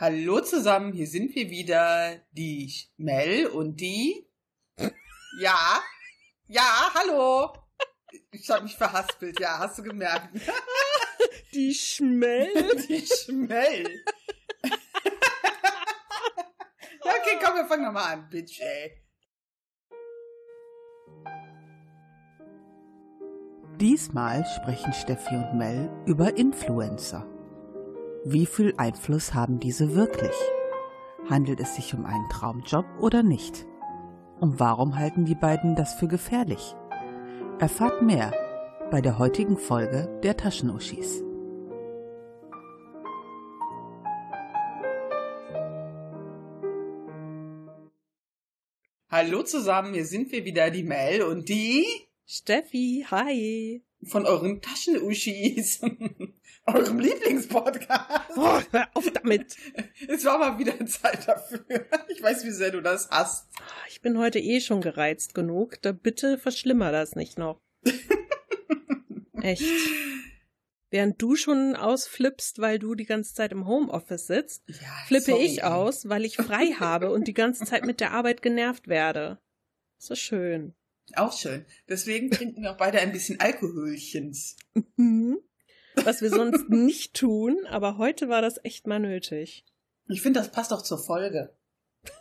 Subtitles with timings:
[0.00, 4.26] Hallo zusammen, hier sind wir wieder, die Mel und die.
[5.38, 5.82] Ja,
[6.46, 7.52] ja, hallo.
[8.30, 10.30] Ich habe mich verhaspelt, ja, hast du gemerkt.
[11.52, 12.48] Die Schmell.
[12.88, 14.02] Die Schmell.
[17.04, 19.04] ja, okay, komm, wir fangen nochmal an, Bitch, ey.
[23.78, 27.39] Diesmal sprechen Steffi und Mel über Influencer.
[28.24, 30.36] Wie viel Einfluss haben diese wirklich?
[31.30, 33.64] Handelt es sich um einen Traumjob oder nicht?
[34.40, 36.74] Und warum halten die beiden das für gefährlich?
[37.60, 38.30] Erfahrt mehr
[38.90, 41.24] bei der heutigen Folge der Taschenuschis.
[49.08, 51.86] Hallo zusammen, hier sind wir wieder, die Mel und die
[52.26, 53.82] Steffi, hi.
[54.04, 55.80] von euren Taschenuschis,
[56.74, 58.30] eurem Lieblingspodcast.
[58.36, 59.56] Oh, hör auf damit.
[60.08, 61.60] Es war mal wieder Zeit dafür.
[62.08, 63.48] Ich weiß, wie sehr du das hast.
[63.88, 65.80] Ich bin heute eh schon gereizt genug.
[65.82, 67.60] Da bitte verschlimmer das nicht noch.
[69.42, 69.64] Echt.
[70.90, 75.44] Während du schon ausflippst, weil du die ganze Zeit im Homeoffice sitzt, Ja, flippe sorry,
[75.44, 79.38] ich aus, weil ich frei habe und die ganze Zeit mit der Arbeit genervt werde.
[79.98, 80.74] So schön.
[81.14, 81.64] Auch schön.
[81.88, 84.56] Deswegen trinken wir auch beide ein bisschen Alkoholchens.
[84.96, 85.38] Mhm.
[85.96, 89.64] Was wir sonst nicht tun, aber heute war das echt mal nötig.
[90.08, 91.56] Ich finde, das passt auch zur Folge.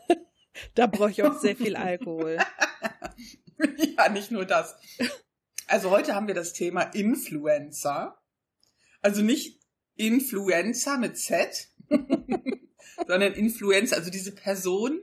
[0.75, 2.37] Da brauche ich auch sehr viel Alkohol.
[3.97, 4.75] ja, nicht nur das.
[5.67, 8.21] Also heute haben wir das Thema Influencer.
[9.01, 9.61] Also nicht
[9.95, 11.69] Influencer mit Z,
[13.07, 14.99] sondern Influencer, also diese Person,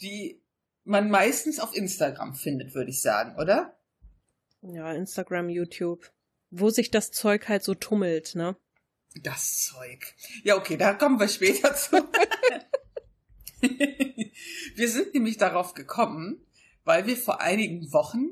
[0.00, 0.42] die
[0.84, 3.78] man meistens auf Instagram findet, würde ich sagen, oder?
[4.62, 6.10] Ja, Instagram, YouTube.
[6.50, 8.56] Wo sich das Zeug halt so tummelt, ne?
[9.22, 10.14] Das Zeug.
[10.44, 11.96] Ja, okay, da kommen wir später zu.
[14.74, 16.46] wir sind nämlich darauf gekommen,
[16.84, 18.26] weil wir vor einigen Wochen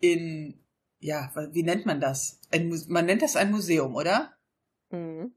[0.00, 0.64] in,
[0.98, 2.40] ja, wie nennt man das?
[2.50, 4.34] Ein, man nennt das ein Museum, oder?
[4.90, 5.34] Mhm.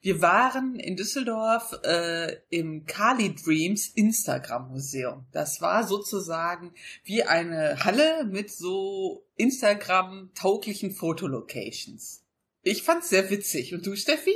[0.00, 5.26] Wir waren in Düsseldorf äh, im Kali Dreams Instagram Museum.
[5.32, 6.72] Das war sozusagen
[7.04, 12.24] wie eine Halle mit so Instagram-tauglichen Fotolocations.
[12.62, 13.74] Ich fand's sehr witzig.
[13.74, 14.34] Und du, Steffi?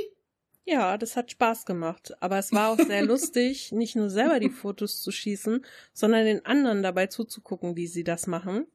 [0.65, 2.13] Ja, das hat Spaß gemacht.
[2.21, 6.45] Aber es war auch sehr lustig, nicht nur selber die Fotos zu schießen, sondern den
[6.45, 8.67] anderen dabei zuzugucken, wie sie das machen.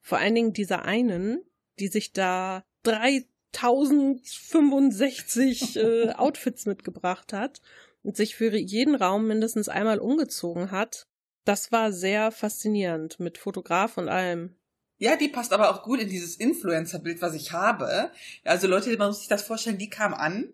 [0.00, 1.42] Vor allen Dingen dieser einen,
[1.78, 2.64] die sich da
[3.52, 7.60] 3065 äh, Outfits mitgebracht hat
[8.02, 11.08] und sich für jeden Raum mindestens einmal umgezogen hat.
[11.44, 14.56] Das war sehr faszinierend mit Fotograf und allem.
[14.98, 18.10] Ja, die passt aber auch gut in dieses Influencer-Bild, was ich habe.
[18.44, 20.52] Also Leute, man muss sich das vorstellen, die kam an,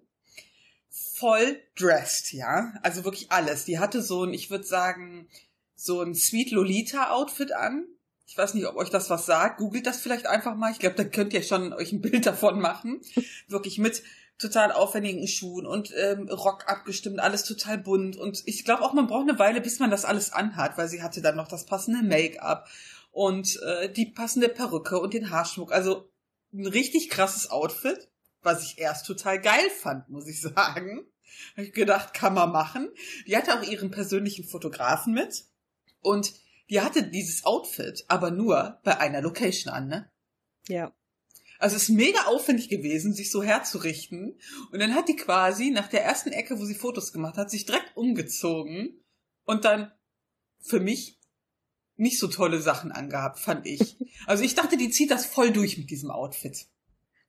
[0.90, 2.74] voll dressed, ja.
[2.82, 3.64] Also wirklich alles.
[3.64, 5.28] Die hatte so ein, ich würde sagen,
[5.74, 7.86] so ein Sweet Lolita-Outfit an.
[8.32, 9.58] Ich weiß nicht, ob euch das was sagt.
[9.58, 10.72] Googelt das vielleicht einfach mal.
[10.72, 13.02] Ich glaube, da könnt ihr schon euch ein Bild davon machen.
[13.46, 14.02] Wirklich mit
[14.38, 18.16] total aufwendigen Schuhen und ähm, Rock abgestimmt, alles total bunt.
[18.16, 21.02] Und ich glaube auch, man braucht eine Weile, bis man das alles anhat, weil sie
[21.02, 22.70] hatte dann noch das passende Make-up
[23.10, 25.70] und äh, die passende Perücke und den Haarschmuck.
[25.70, 26.10] Also
[26.54, 28.08] ein richtig krasses Outfit,
[28.40, 31.04] was ich erst total geil fand, muss ich sagen.
[31.52, 32.88] Habe ich gedacht, kann man machen.
[33.26, 35.44] Die hatte auch ihren persönlichen Fotografen mit
[36.00, 36.32] und
[36.72, 40.10] die hatte dieses Outfit aber nur bei einer Location an, ne?
[40.68, 40.94] Ja.
[41.58, 44.38] Also es ist mega aufwendig gewesen, sich so herzurichten.
[44.72, 47.66] Und dann hat die quasi nach der ersten Ecke, wo sie Fotos gemacht hat, sich
[47.66, 49.04] direkt umgezogen
[49.44, 49.92] und dann
[50.60, 51.20] für mich
[51.96, 53.98] nicht so tolle Sachen angehabt, fand ich.
[54.26, 56.66] Also ich dachte, die zieht das voll durch mit diesem Outfit.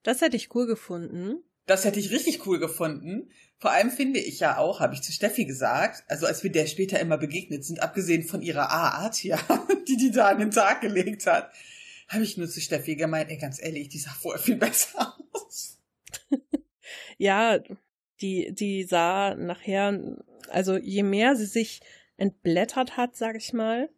[0.03, 1.43] Das hätte ich cool gefunden.
[1.65, 3.29] Das hätte ich richtig cool gefunden.
[3.63, 6.67] Vor allem finde ich ja auch, habe ich zu Steffi gesagt, also als wir der
[6.67, 9.39] später immer begegnet sind, abgesehen von ihrer Art, ja,
[9.87, 11.49] die die da an den Tag gelegt hat,
[12.09, 15.79] habe ich nur zu Steffi gemeint, ey, ganz ehrlich, die sah vorher viel besser aus.
[17.17, 17.59] Ja,
[18.19, 20.17] die, die sah nachher,
[20.49, 21.79] also je mehr sie sich
[22.17, 23.89] entblättert hat, sag ich mal,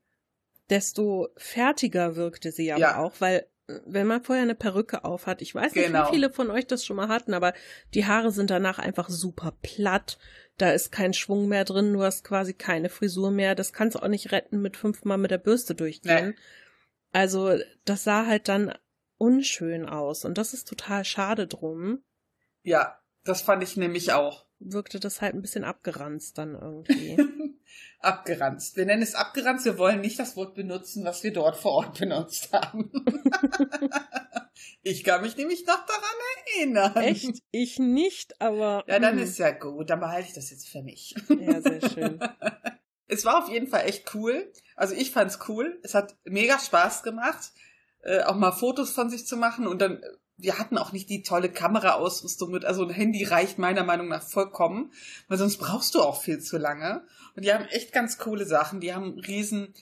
[0.70, 3.00] desto fertiger wirkte sie aber Ja.
[3.00, 6.08] auch, weil wenn man vorher eine Perücke auf hat, ich weiß nicht, Genau.
[6.08, 7.54] wie viele von euch das schon mal hatten, aber
[7.94, 10.18] die Haare sind danach einfach super platt.
[10.58, 13.56] Da ist kein Schwung mehr drin, du hast quasi keine Frisur mehr.
[13.56, 16.30] Das kannst du auch nicht retten mit fünfmal mit der Bürste durchgehen.
[16.30, 16.36] Nee.
[17.12, 18.74] Also, das sah halt dann
[19.18, 22.04] unschön aus und das ist total schade drum.
[22.64, 24.45] Ja, das fand ich nämlich auch.
[24.72, 27.18] Wirkte das halt ein bisschen abgeranzt dann irgendwie.
[28.00, 28.78] abgeranzt.
[28.78, 32.00] Wir nennen es abgeranzt, wir wollen nicht das Wort benutzen, was wir dort vor Ort
[32.00, 32.92] benutzt haben.
[34.82, 36.04] Ich kann mich nämlich noch daran
[36.56, 36.96] erinnern.
[36.98, 37.42] Echt?
[37.52, 38.84] Ich nicht, aber.
[38.88, 39.24] Ja, dann hm.
[39.24, 39.90] ist ja gut.
[39.90, 41.16] Dann behalte ich das jetzt für mich.
[41.28, 42.20] Ja, sehr schön.
[43.08, 44.52] Es war auf jeden Fall echt cool.
[44.76, 45.80] Also ich fand's cool.
[45.84, 47.52] Es hat mega Spaß gemacht,
[48.02, 49.68] äh, auch mal Fotos von sich zu machen.
[49.68, 50.02] Und dann,
[50.38, 52.66] wir hatten auch nicht die tolle Kameraausrüstung mit.
[52.66, 54.92] Also ein Handy reicht meiner Meinung nach vollkommen,
[55.28, 57.06] weil sonst brauchst du auch viel zu lange.
[57.36, 58.82] Und die haben echt ganz coole Sachen.
[58.82, 59.74] Die haben einen riesen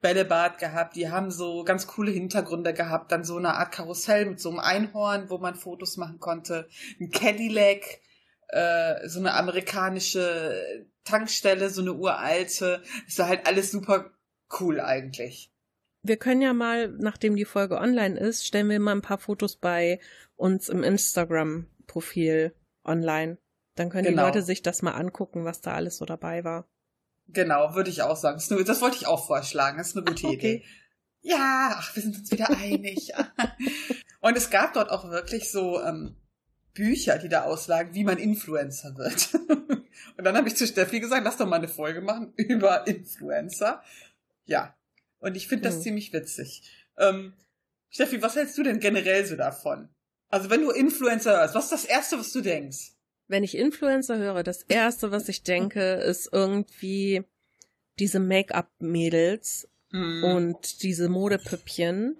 [0.00, 0.96] Bällebad gehabt.
[0.96, 3.12] Die haben so ganz coole Hintergründe gehabt.
[3.12, 6.68] Dann so eine Art Karussell mit so einem Einhorn, wo man Fotos machen konnte.
[6.98, 8.00] Ein Cadillac
[8.52, 12.82] äh, so eine amerikanische Tankstelle, so eine uralte.
[13.06, 14.10] Es war halt alles super
[14.58, 15.52] cool eigentlich.
[16.02, 19.56] Wir können ja mal, nachdem die Folge online ist, stellen wir mal ein paar Fotos
[19.56, 20.00] bei
[20.36, 22.54] uns im Instagram-Profil
[22.84, 23.38] online.
[23.74, 24.22] Dann können Genau.
[24.22, 26.66] die Leute sich das mal angucken, was da alles so dabei war.
[27.28, 28.38] Genau, würde ich auch sagen.
[28.66, 29.78] Das wollte ich auch vorschlagen.
[29.78, 30.54] Das ist eine gute Ach, okay.
[30.56, 30.64] Idee.
[31.22, 33.12] Ja, ach, wir sind uns wieder einig.
[34.20, 36.16] Und es gab dort auch wirklich so ähm,
[36.74, 39.34] Bücher, die da auslagen, wie man Influencer wird.
[40.16, 43.82] Und dann habe ich zu Steffi gesagt, lass doch mal eine Folge machen über Influencer.
[44.46, 44.74] Ja.
[45.20, 45.82] Und ich finde das Hm.
[45.82, 46.62] ziemlich witzig.
[46.98, 47.34] Ähm,
[47.90, 49.88] Steffi, was hältst du denn generell so davon?
[50.28, 52.92] Also wenn du Influencer hörst, was ist das Erste, was du denkst?
[53.28, 57.22] Wenn ich Influencer höre, das erste, was ich denke, ist irgendwie
[57.98, 60.22] diese Make-up-Mädels Hm.
[60.24, 62.16] und diese Modepüppchen,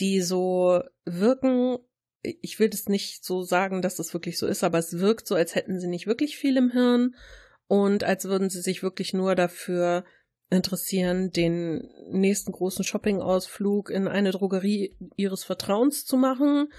[0.00, 1.78] die so wirken,
[2.22, 5.34] ich will das nicht so sagen, dass das wirklich so ist, aber es wirkt so,
[5.34, 7.14] als hätten sie nicht wirklich viel im Hirn
[7.66, 10.04] und als würden sie sich wirklich nur dafür
[10.50, 16.72] interessieren, den nächsten großen Shopping-Ausflug in eine Drogerie ihres Vertrauens zu machen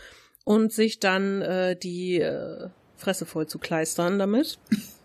[0.46, 4.60] und sich dann äh, die äh, Fresse voll zu kleistern damit.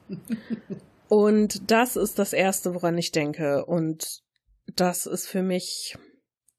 [1.08, 3.66] Und das ist das Erste, woran ich denke.
[3.66, 4.22] Und
[4.76, 5.96] das ist für mich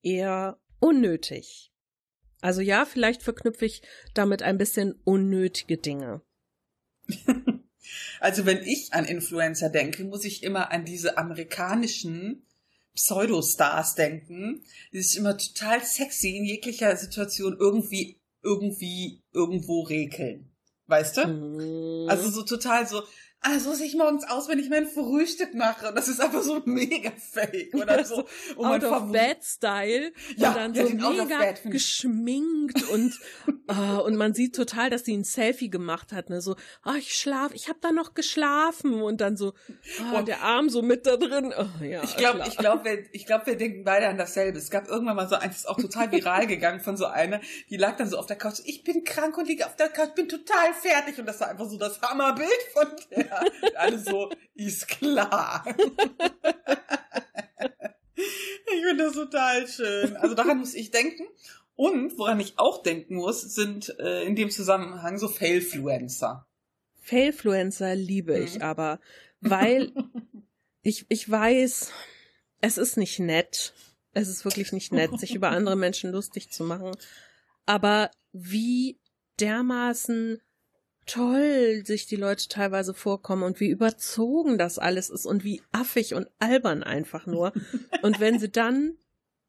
[0.04, 1.72] eher unnötig.
[2.42, 3.82] Also ja, vielleicht verknüpfe ich
[4.14, 6.22] damit ein bisschen unnötige Dinge.
[8.20, 12.46] Also wenn ich an Influencer denke, muss ich immer an diese amerikanischen
[12.94, 20.52] Pseudostars denken, die sich immer total sexy in jeglicher Situation irgendwie, irgendwie, irgendwo rekeln.
[20.88, 21.28] Weißt du?
[21.28, 22.10] Mhm.
[22.10, 23.04] Also so total so,
[23.42, 25.90] ah, so sehe ich morgens aus, wenn ich mein Frühstück mache.
[25.90, 28.26] Und das ist einfach so mega fake oder Ja, so.
[28.58, 33.14] man out of bed Style Ja, und dann ja, so mega Bed geschminkt und
[33.68, 37.14] äh, und man sieht total, dass sie ein Selfie gemacht hat, ne so, ah ich
[37.16, 39.54] schlaf, ich habe da noch geschlafen und dann so
[40.04, 41.54] ah, Und- der Arm so mit da drin.
[41.58, 44.58] Oh, ja, Ich glaube, ich glaube, wir, ich glaube, wir denken beide an dasselbe.
[44.60, 47.78] Es gab irgendwann mal so eins, ist auch total viral gegangen von so einer, die
[47.78, 48.60] lag dann so auf der Couch.
[48.66, 51.68] Ich bin krank und liege auf der Couch, bin total fertig und das war einfach
[51.70, 53.31] so das Hammerbild von der.
[53.32, 55.64] Und Alle so, ist klar.
[58.18, 60.16] ich finde das total schön.
[60.18, 61.24] Also daran muss ich denken.
[61.76, 66.46] Und woran ich auch denken muss, sind äh, in dem Zusammenhang so Failfluencer.
[67.00, 68.62] Failfluencer liebe ich Mhm.
[68.62, 69.00] aber,
[69.40, 69.92] weil
[70.84, 71.92] ich, ich weiß,
[72.62, 73.74] es ist nicht nett.
[74.14, 76.92] Es ist wirklich nicht nett, sich über andere Menschen lustig zu machen.
[77.66, 79.00] Aber wie
[79.40, 80.42] dermaßen
[81.12, 86.14] toll sich die Leute teilweise vorkommen und wie überzogen das alles ist und wie affig
[86.14, 87.52] und albern einfach nur.
[88.02, 88.98] Und wenn sie dann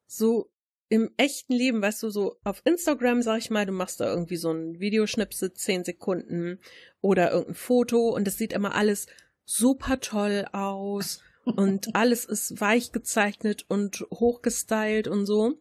[0.06, 0.50] so
[0.88, 4.36] im echten Leben, weißt du, so auf Instagram, sag ich mal, du machst da irgendwie
[4.36, 6.58] so ein Videoschnipsel, zehn Sekunden
[7.00, 9.06] oder irgendein Foto und es sieht immer alles
[9.44, 15.54] super toll aus und alles ist weich gezeichnet und hochgestylt und so.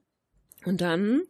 [0.65, 1.21] Und dann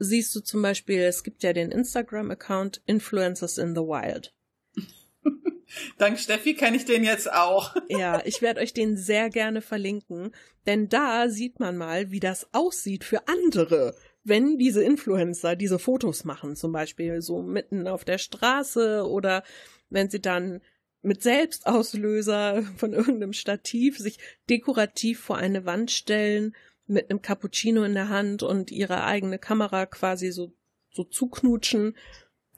[0.00, 4.34] siehst du zum Beispiel, es gibt ja den Instagram-Account Influencers in the Wild.
[5.98, 7.76] Dank Steffi kenne ich den jetzt auch.
[7.88, 10.32] Ja, ich werde euch den sehr gerne verlinken,
[10.66, 16.24] denn da sieht man mal, wie das aussieht für andere, wenn diese Influencer diese Fotos
[16.24, 19.44] machen, zum Beispiel so mitten auf der Straße oder
[19.90, 20.60] wenn sie dann
[21.02, 26.54] mit Selbstauslöser von irgendeinem Stativ sich dekorativ vor eine Wand stellen,
[26.90, 30.52] mit einem Cappuccino in der Hand und ihre eigene Kamera quasi so,
[30.90, 31.96] so zuknutschen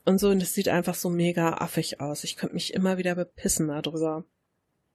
[0.05, 0.31] und so.
[0.31, 2.25] Und es sieht einfach so mega affig aus.
[2.25, 4.25] Ich könnte mich immer wieder bepissen darüber.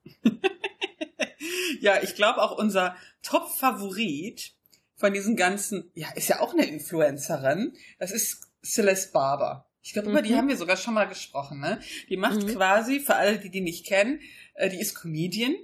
[1.80, 4.52] ja, ich glaube auch unser Top-Favorit
[4.96, 7.72] von diesen ganzen, ja, ist ja auch eine Influencerin.
[7.98, 9.66] Das ist Celeste Barber.
[9.82, 10.36] Ich glaube, über die Mhm.
[10.36, 11.80] haben wir sogar schon mal gesprochen, ne?
[12.08, 12.48] Die macht Mhm.
[12.48, 14.20] quasi, für alle, die die nicht kennen,
[14.54, 15.54] äh, die ist Comedian.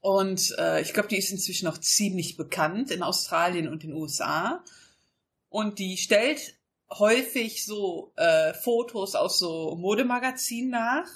[0.00, 4.62] Und äh, ich glaube, die ist inzwischen auch ziemlich bekannt in Australien und den USA.
[5.48, 6.58] Und die stellt
[6.90, 11.08] häufig so äh, Fotos aus so Modemagazinen nach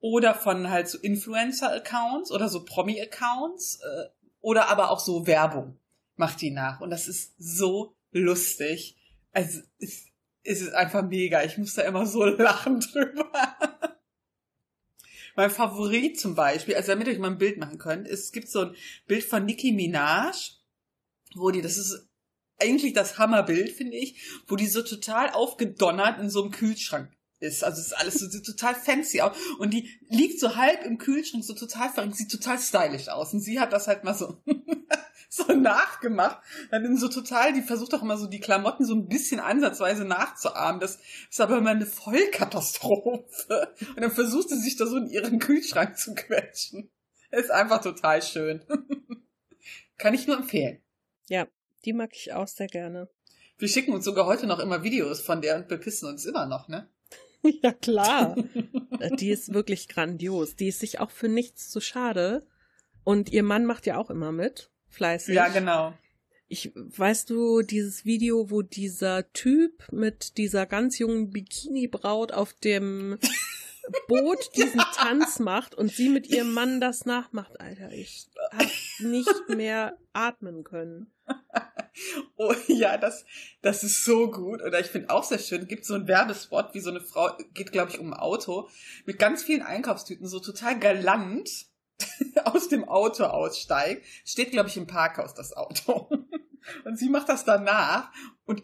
[0.00, 4.08] oder von halt so Influencer-Accounts oder so Promi-Accounts äh,
[4.40, 5.78] oder aber auch so Werbung
[6.16, 6.80] macht die nach.
[6.80, 8.96] Und das ist so lustig.
[9.32, 10.06] Also, es,
[10.42, 11.42] es ist einfach mega.
[11.44, 13.67] Ich muss da immer so lachen drüber.
[15.38, 18.32] Mein Favorit zum Beispiel, also damit ihr euch mal ein Bild machen könnt, ist, es
[18.32, 18.74] gibt so ein
[19.06, 20.56] Bild von Nicki Minaj,
[21.36, 22.08] wo die, das ist
[22.60, 27.62] eigentlich das Hammerbild, finde ich, wo die so total aufgedonnert in so einem Kühlschrank ist.
[27.62, 29.36] Also es ist alles so, sieht total fancy aus.
[29.60, 33.32] Und die liegt so halb im Kühlschrank, so total verrückt, sieht total stylisch aus.
[33.32, 34.42] Und sie hat das halt mal so,
[35.30, 36.38] so nachgemacht.
[36.70, 40.80] Dann so total, die versucht auch immer so die Klamotten so ein bisschen ansatzweise nachzuahmen.
[40.80, 40.98] Das
[41.30, 43.74] ist aber immer eine Vollkatastrophe.
[43.96, 46.90] Und dann versucht sie sich da so in ihren Kühlschrank zu quetschen.
[47.30, 48.62] Ist einfach total schön.
[49.98, 50.80] Kann ich nur empfehlen.
[51.28, 51.46] Ja,
[51.84, 53.10] die mag ich auch sehr gerne.
[53.58, 56.68] Wir schicken uns sogar heute noch immer Videos von der und bepissen uns immer noch,
[56.68, 56.88] ne?
[57.42, 58.36] ja, klar.
[59.18, 60.56] die ist wirklich grandios.
[60.56, 62.46] Die ist sich auch für nichts zu schade.
[63.04, 64.70] Und ihr Mann macht ja auch immer mit.
[64.88, 65.34] Fleißig.
[65.34, 65.94] Ja, genau.
[66.48, 73.18] Ich, weißt du, dieses Video, wo dieser Typ mit dieser ganz jungen Bikini-Braut auf dem
[74.08, 78.66] Boot diesen Tanz macht und sie mit ihrem Mann das nachmacht, Alter, ich hab
[79.00, 81.12] nicht mehr atmen können.
[82.36, 83.24] Oh ja, das,
[83.60, 84.62] das ist so gut.
[84.62, 87.72] Oder ich finde auch sehr schön, gibt so einen Werbespot, wie so eine Frau, geht
[87.72, 88.68] glaube ich um ein Auto,
[89.04, 91.50] mit ganz vielen Einkaufstüten, so total galant
[92.44, 94.04] aus dem Auto aussteigt.
[94.24, 96.08] Steht glaube ich im Parkhaus das Auto.
[96.84, 98.10] Und sie macht das danach
[98.44, 98.62] und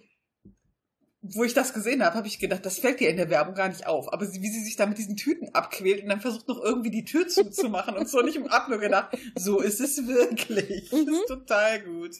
[1.27, 3.69] wo ich das gesehen habe, habe ich gedacht, das fällt dir in der Werbung gar
[3.69, 4.13] nicht auf.
[4.13, 6.91] Aber sie, wie sie sich da mit diesen Tüten abquält und dann versucht noch irgendwie
[6.91, 10.93] die Tür zuzumachen und so nicht im Ab nur gedacht, so ist es wirklich.
[10.93, 11.07] Mhm.
[11.07, 12.15] Das ist total gut.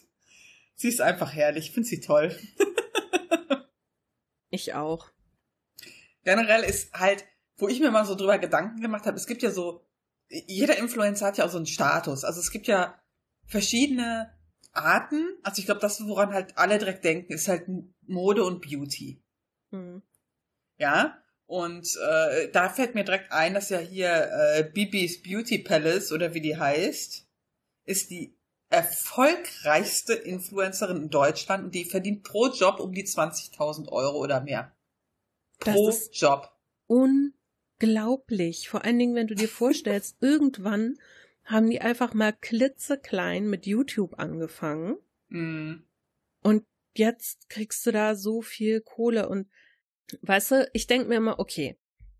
[0.73, 1.67] Sie ist einfach herrlich.
[1.67, 2.35] Ich finde sie toll.
[4.49, 5.11] ich auch.
[6.23, 7.25] Generell ist halt,
[7.57, 9.85] wo ich mir mal so drüber Gedanken gemacht habe, es gibt ja so,
[10.29, 12.23] jeder Influencer hat ja auch so einen Status.
[12.23, 12.99] Also es gibt ja
[13.45, 14.31] verschiedene
[14.73, 15.37] Arten.
[15.43, 17.67] Also ich glaube, das, woran halt alle direkt denken, ist halt
[18.07, 19.21] Mode und Beauty.
[19.71, 20.01] Mhm.
[20.77, 21.17] Ja,
[21.47, 26.33] und äh, da fällt mir direkt ein, dass ja hier äh, Bibis Beauty Palace oder
[26.33, 27.27] wie die heißt,
[27.85, 28.35] ist die
[28.69, 34.75] erfolgreichste Influencerin in Deutschland und die verdient pro Job um die 20.000 Euro oder mehr.
[35.59, 36.51] Pro Job.
[37.81, 38.69] Unglaublich.
[38.69, 40.97] Vor allen Dingen, wenn du dir vorstellst, irgendwann
[41.43, 44.97] haben die einfach mal klitzeklein mit YouTube angefangen.
[45.29, 45.83] Mm.
[46.41, 46.65] Und
[46.95, 49.47] jetzt kriegst du da so viel Kohle und
[50.21, 51.77] weißt du, ich denke mir immer, okay,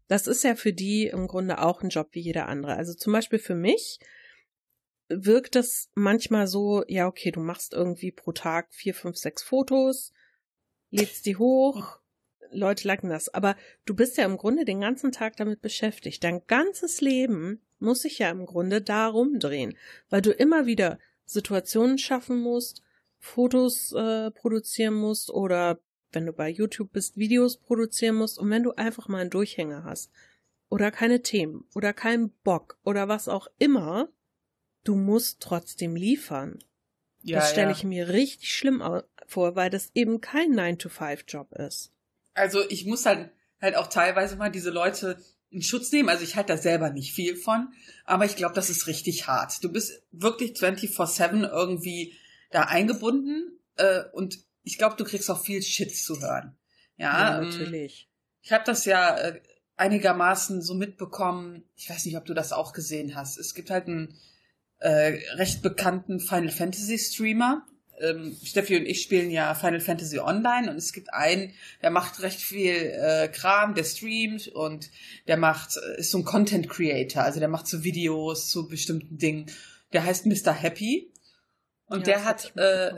[0.08, 2.76] das ist ja für die im Grunde auch ein Job wie jeder andere.
[2.76, 4.00] Also zum Beispiel für mich
[5.08, 10.12] wirkt das manchmal so, ja, okay, du machst irgendwie pro Tag vier, fünf, sechs Fotos,
[10.90, 12.00] lädst die hoch,
[12.52, 13.34] Leute liken das.
[13.34, 16.24] Aber du bist ja im Grunde den ganzen Tag damit beschäftigt.
[16.24, 19.78] Dein ganzes Leben muss sich ja im Grunde darum drehen,
[20.10, 22.82] weil du immer wieder Situationen schaffen musst,
[23.20, 25.80] Fotos äh, produzieren musst oder
[26.12, 29.84] wenn du bei YouTube bist, Videos produzieren musst und wenn du einfach mal einen Durchhänger
[29.84, 30.12] hast
[30.70, 34.10] oder keine Themen oder keinen Bock oder was auch immer,
[34.84, 36.60] du musst trotzdem liefern.
[37.22, 37.76] Ja, das stelle ja.
[37.76, 38.84] ich mir richtig schlimm
[39.26, 41.92] vor, weil das eben kein 9-to-5-Job ist.
[42.36, 45.18] Also ich muss halt, halt auch teilweise mal diese Leute
[45.50, 46.10] in Schutz nehmen.
[46.10, 47.70] Also ich halte da selber nicht viel von,
[48.04, 49.64] aber ich glaube, das ist richtig hart.
[49.64, 52.14] Du bist wirklich 24-7 irgendwie
[52.52, 56.56] da eingebunden äh, und ich glaube, du kriegst auch viel Shit zu hören.
[56.98, 58.10] Ja, ja ähm, natürlich.
[58.42, 59.42] Ich habe das ja äh,
[59.78, 61.64] einigermaßen so mitbekommen.
[61.76, 63.38] Ich weiß nicht, ob du das auch gesehen hast.
[63.38, 64.16] Es gibt halt einen
[64.80, 67.66] äh, recht bekannten Final Fantasy Streamer.
[68.02, 72.22] Ähm, Steffi und ich spielen ja Final Fantasy Online und es gibt einen, der macht
[72.22, 74.90] recht viel äh, Kram, der streamt und
[75.28, 79.18] der macht, äh, ist so ein Content Creator, also der macht so Videos zu bestimmten
[79.18, 79.46] Dingen.
[79.94, 80.52] Der heißt Mr.
[80.52, 81.12] Happy
[81.86, 82.92] und ja, der hat, äh,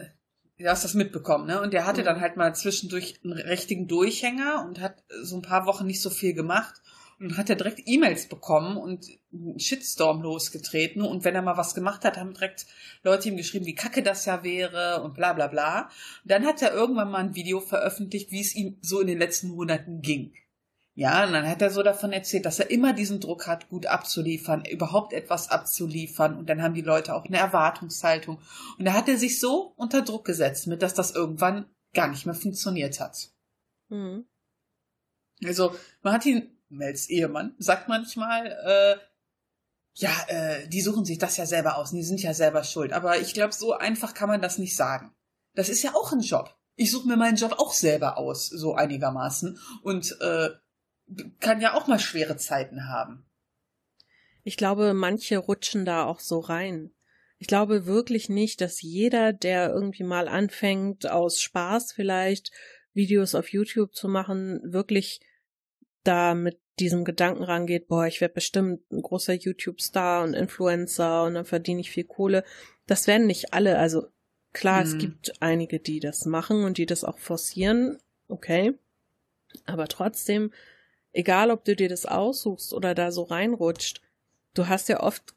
[0.58, 1.62] du hast das mitbekommen, ne?
[1.62, 2.06] Und der hatte mhm.
[2.06, 6.10] dann halt mal zwischendurch einen richtigen Durchhänger und hat so ein paar Wochen nicht so
[6.10, 6.82] viel gemacht
[7.20, 11.02] und hat er direkt E-Mails bekommen und einen Shitstorm losgetreten.
[11.02, 12.68] Und wenn er mal was gemacht hat, haben direkt
[13.04, 15.90] Leute ihm geschrieben, wie kacke das ja wäre und bla bla bla.
[16.24, 19.18] Und dann hat er irgendwann mal ein Video veröffentlicht, wie es ihm so in den
[19.18, 20.34] letzten Monaten ging.
[20.94, 23.86] Ja, und dann hat er so davon erzählt, dass er immer diesen Druck hat, gut
[23.86, 26.36] abzuliefern, überhaupt etwas abzuliefern.
[26.36, 28.40] Und dann haben die Leute auch eine Erwartungshaltung.
[28.80, 32.26] Und da hat er sich so unter Druck gesetzt, mit dass das irgendwann gar nicht
[32.26, 33.30] mehr funktioniert hat.
[33.90, 34.26] Mhm.
[35.46, 38.98] Also, man hat ihn Mels Ehemann, sagt manchmal, äh,
[39.94, 42.94] ja, äh, die suchen sich das ja selber aus, die sind ja selber schuld.
[42.94, 45.16] Aber ich glaube, so einfach kann man das nicht sagen.
[45.56, 46.56] Das ist ja auch ein Job.
[46.76, 49.60] Ich suche mir meinen Job auch selber aus, so einigermaßen.
[49.82, 50.50] Und äh,
[51.40, 53.26] kann ja auch mal schwere Zeiten haben.
[54.44, 56.92] Ich glaube, manche rutschen da auch so rein.
[57.40, 62.52] Ich glaube wirklich nicht, dass jeder, der irgendwie mal anfängt, aus Spaß vielleicht
[62.94, 65.22] Videos auf YouTube zu machen, wirklich
[66.08, 71.34] da mit diesem Gedanken rangeht, boah, ich werde bestimmt ein großer YouTube-Star und Influencer und
[71.34, 72.44] dann verdiene ich viel Kohle.
[72.86, 73.80] Das werden nicht alle.
[73.80, 74.08] Also
[74.54, 74.88] klar, hm.
[74.88, 78.00] es gibt einige, die das machen und die das auch forcieren.
[78.28, 78.74] Okay.
[79.66, 80.52] Aber trotzdem,
[81.14, 84.02] egal ob du dir das aussuchst oder da so reinrutscht,
[84.54, 85.36] du hast ja oft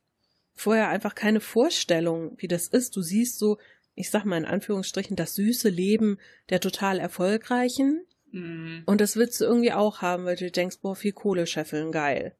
[0.54, 2.96] vorher einfach keine Vorstellung, wie das ist.
[2.96, 3.58] Du siehst so,
[3.94, 6.18] ich sag mal in Anführungsstrichen, das süße Leben
[6.50, 8.04] der total Erfolgreichen.
[8.32, 8.82] Mhm.
[8.86, 12.36] Und das willst du irgendwie auch haben, weil du denkst, boah, viel Kohle scheffeln, geil.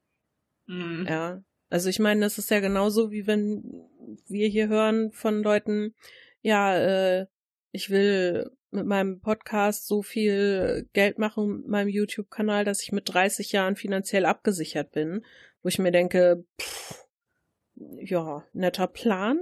[0.67, 1.05] Mhm.
[1.09, 1.43] Ja.
[1.69, 3.63] Also ich meine, das ist ja genauso, wie wenn
[4.27, 5.95] wir hier hören von Leuten,
[6.41, 7.27] ja, äh,
[7.71, 13.13] ich will mit meinem Podcast so viel Geld machen mit meinem YouTube-Kanal, dass ich mit
[13.13, 15.25] 30 Jahren finanziell abgesichert bin,
[15.61, 17.05] wo ich mir denke, pff,
[17.75, 19.41] ja, netter Plan,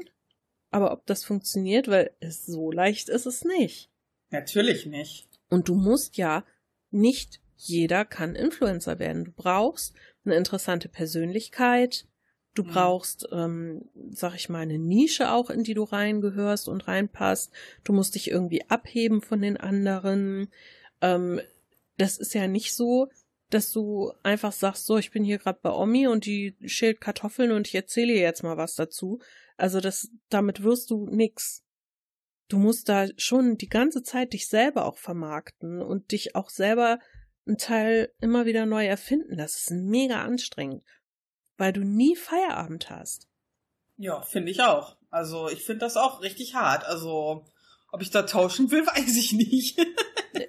[0.71, 3.89] aber ob das funktioniert, weil so leicht ist es nicht.
[4.31, 5.28] Natürlich nicht.
[5.49, 6.43] Und du musst ja
[6.91, 9.25] nicht jeder kann Influencer werden.
[9.25, 12.05] Du brauchst eine interessante Persönlichkeit.
[12.55, 12.67] Du mhm.
[12.67, 17.51] brauchst, ähm, sag ich mal, eine Nische auch, in die du reingehörst und reinpasst.
[17.83, 20.49] Du musst dich irgendwie abheben von den anderen.
[21.01, 21.41] Ähm,
[21.97, 23.09] das ist ja nicht so,
[23.49, 27.51] dass du einfach sagst, so, ich bin hier gerade bei Omi und die schält Kartoffeln
[27.51, 29.19] und ich erzähle ihr jetzt mal was dazu.
[29.57, 31.65] Also das, damit wirst du nix.
[32.49, 36.99] Du musst da schon die ganze Zeit dich selber auch vermarkten und dich auch selber
[37.47, 39.37] einen Teil immer wieder neu erfinden.
[39.37, 40.83] Das ist mega anstrengend,
[41.57, 43.27] weil du nie Feierabend hast.
[43.97, 44.97] Ja, finde ich auch.
[45.09, 46.83] Also ich finde das auch richtig hart.
[46.85, 47.45] Also
[47.91, 49.79] ob ich da tauschen will, weiß ich nicht.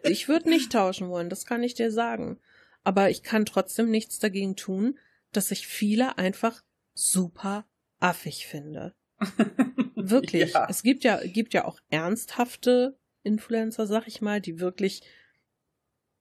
[0.03, 2.41] ich würde nicht tauschen wollen, das kann ich dir sagen
[2.83, 4.99] aber ich kann trotzdem nichts dagegen tun,
[5.33, 6.63] dass ich viele einfach
[6.95, 7.67] super
[7.99, 8.95] affig finde.
[10.11, 10.53] wirklich.
[10.53, 10.67] Ja.
[10.71, 15.03] Es gibt ja, gibt ja auch ernsthafte Influencer, sag ich mal, die wirklich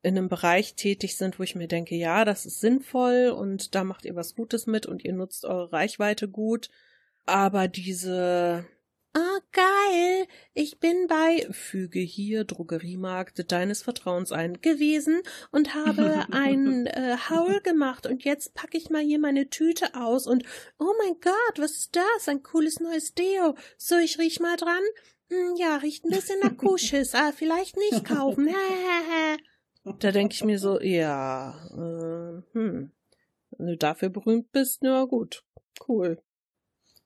[0.01, 3.83] in einem Bereich tätig sind, wo ich mir denke, ja, das ist sinnvoll und da
[3.83, 6.69] macht ihr was Gutes mit und ihr nutzt eure Reichweite gut.
[7.25, 8.65] Aber diese
[9.13, 10.27] Ah, geil.
[10.53, 17.59] Ich bin bei Füge hier Drogeriemarkt deines Vertrauens ein gewesen und habe ein äh, Haul
[17.61, 20.43] gemacht und jetzt packe ich mal hier meine Tüte aus und
[20.77, 22.29] oh mein Gott, was ist das?
[22.29, 23.55] Ein cooles neues Deo.
[23.77, 24.83] So, ich riech mal dran.
[25.31, 27.15] Hm, ja, riecht ein bisschen nach Kuhschiss.
[27.15, 28.49] Ah, vielleicht nicht kaufen.
[29.99, 32.91] da denke ich mir so, ja, äh, hm,
[33.57, 35.43] wenn du dafür berühmt bist, na gut,
[35.87, 36.21] cool.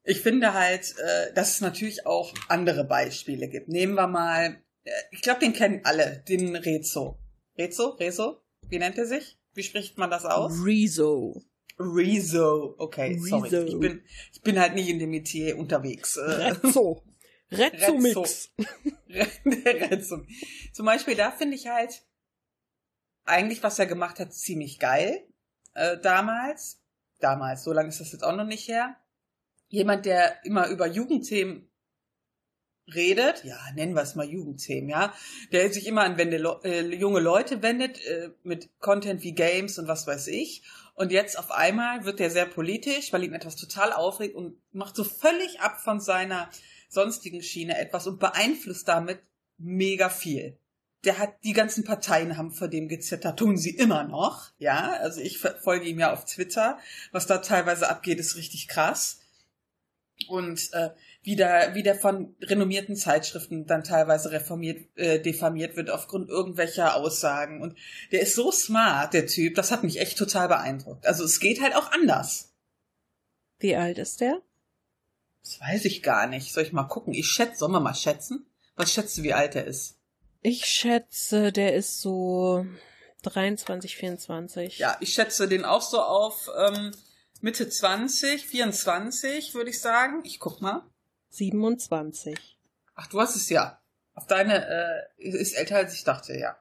[0.05, 3.69] Ich finde halt, äh, dass es natürlich auch andere Beispiele gibt.
[3.69, 7.19] Nehmen wir mal, äh, ich glaube, den kennen alle, den Rezo.
[7.57, 7.89] Rezo?
[7.91, 8.41] Rezo?
[8.67, 9.39] Wie nennt er sich?
[9.53, 10.51] Wie spricht man das aus?
[10.63, 11.41] Rezo.
[11.79, 12.75] Rezo.
[12.77, 13.45] Okay, Rezo.
[13.45, 13.63] sorry.
[13.67, 16.17] Ich bin, ich bin halt nicht in dem Metier unterwegs.
[16.17, 16.21] Äh.
[16.21, 17.03] Rezzo.
[17.51, 18.51] Rezzo-Mix.
[19.45, 20.25] Rezzo.
[20.73, 22.03] Zum Beispiel, da finde ich halt
[23.25, 25.27] eigentlich, was er gemacht hat, ziemlich geil.
[25.75, 26.81] Äh, damals.
[27.19, 28.97] Damals, so lange ist das jetzt auch noch nicht her
[29.73, 31.67] jemand, der immer über Jugendthemen
[32.93, 35.11] redet, ja, nennen wir es mal Jugendthemen, ja,
[35.51, 39.87] der sich immer an Wende, äh, junge Leute wendet, äh, mit Content wie Games und
[39.87, 40.61] was weiß ich.
[40.93, 44.95] Und jetzt auf einmal wird der sehr politisch, weil ihn etwas total aufregt und macht
[44.95, 46.51] so völlig ab von seiner
[46.87, 49.23] sonstigen Schiene etwas und beeinflusst damit
[49.57, 50.59] mega viel.
[51.03, 54.91] Der hat die ganzen Parteien haben vor dem gezittert, tun sie immer noch, ja.
[54.99, 56.77] Also ich folge ihm ja auf Twitter,
[57.11, 59.22] was da teilweise abgeht, ist richtig krass
[60.29, 60.89] und äh,
[61.23, 66.95] wie, der, wie der von renommierten Zeitschriften dann teilweise reformiert, äh, diffamiert wird aufgrund irgendwelcher
[66.95, 67.61] Aussagen.
[67.61, 67.77] Und
[68.11, 71.07] der ist so smart, der Typ, das hat mich echt total beeindruckt.
[71.07, 72.53] Also es geht halt auch anders.
[73.59, 74.41] Wie alt ist der?
[75.43, 76.53] Das weiß ich gar nicht.
[76.53, 77.13] Soll ich mal gucken?
[77.13, 78.45] Ich schätze, sollen wir mal schätzen?
[78.75, 79.97] Was schätzt du, wie alt er ist?
[80.41, 82.65] Ich schätze, der ist so
[83.23, 84.77] 23, 24.
[84.79, 86.91] Ja, ich schätze den auch so auf ähm,
[87.43, 90.21] Mitte 20, 24, würde ich sagen.
[90.23, 90.89] Ich guck mal.
[91.31, 92.57] 27.
[92.95, 93.81] Ach, du hast es ja.
[94.13, 96.55] Auf deine, äh, ist älter als ich dachte, ja.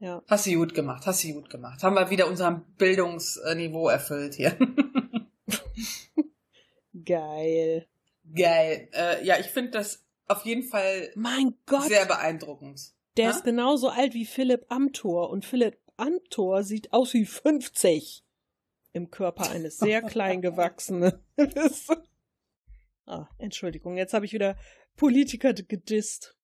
[0.00, 0.20] Ja.
[0.26, 1.84] Hast du gut gemacht, hast du gut gemacht.
[1.84, 4.58] Haben wir wieder unser Bildungsniveau erfüllt hier.
[7.04, 7.86] Geil.
[8.34, 8.88] Geil.
[8.92, 11.86] Äh, ja, ich finde das auf jeden Fall mein Gott.
[11.86, 12.94] sehr beeindruckend.
[13.16, 13.36] Der ha?
[13.36, 18.24] ist genauso alt wie Philipp Amthor und Philipp Amthor sieht aus wie 50
[18.92, 21.12] im Körper eines sehr klein gewachsenen.
[23.06, 24.56] ah, Entschuldigung, jetzt habe ich wieder
[24.96, 26.36] Politiker gedisst.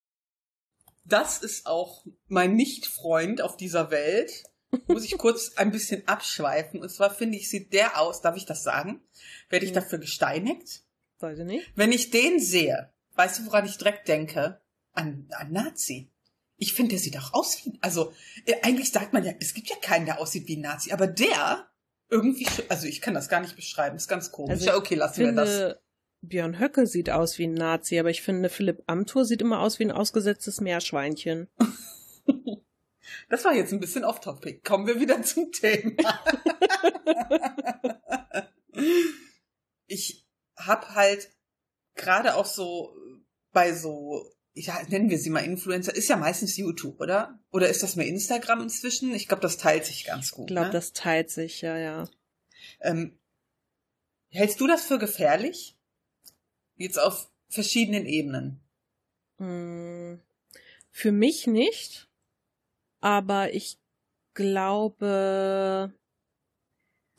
[1.05, 4.45] Das ist auch mein Nicht-Freund auf dieser Welt.
[4.89, 6.81] Muss ich kurz ein bisschen abschweifen.
[6.81, 9.03] Und zwar finde ich, sieht der aus, darf ich das sagen?
[9.49, 10.83] Werde ich dafür gesteinigt?
[11.19, 11.71] Weiß ich nicht.
[11.77, 14.61] Wenn ich den sehe, weißt du, woran ich direkt denke?
[14.93, 16.11] An, an Nazi.
[16.57, 18.15] ich finde, der sieht auch aus wie, also
[18.47, 21.07] äh, eigentlich sagt man ja, es gibt ja keinen, der aussieht wie ein Nazi, aber
[21.07, 21.69] der
[22.09, 24.53] irgendwie, also ich kann das gar nicht beschreiben, ist ganz komisch.
[24.53, 25.77] Also ja, okay, lassen wir das.
[26.23, 29.79] Björn Höcke sieht aus wie ein Nazi, aber ich finde, Philipp Amthor sieht immer aus
[29.79, 31.49] wie ein ausgesetztes Meerschweinchen.
[33.29, 34.63] Das war jetzt ein bisschen off-topic.
[34.63, 36.21] Kommen wir wieder zum Thema.
[39.87, 41.33] ich hab halt
[41.95, 42.97] gerade auch so
[43.53, 47.39] bei so, ja, nennen wir sie mal Influencer, ist ja meistens YouTube, oder?
[47.53, 49.15] Oder ist das mehr Instagram inzwischen?
[49.15, 50.51] Ich glaube, das teilt sich ganz gut.
[50.51, 50.73] Ich glaube, ne?
[50.73, 52.09] das teilt sich, ja, ja.
[52.81, 53.19] Ähm,
[54.31, 55.77] hältst du das für gefährlich?
[56.77, 58.61] Jetzt auf verschiedenen Ebenen.
[59.39, 60.21] Hm,
[60.91, 62.09] Für mich nicht,
[63.01, 63.79] aber ich
[64.33, 65.93] glaube,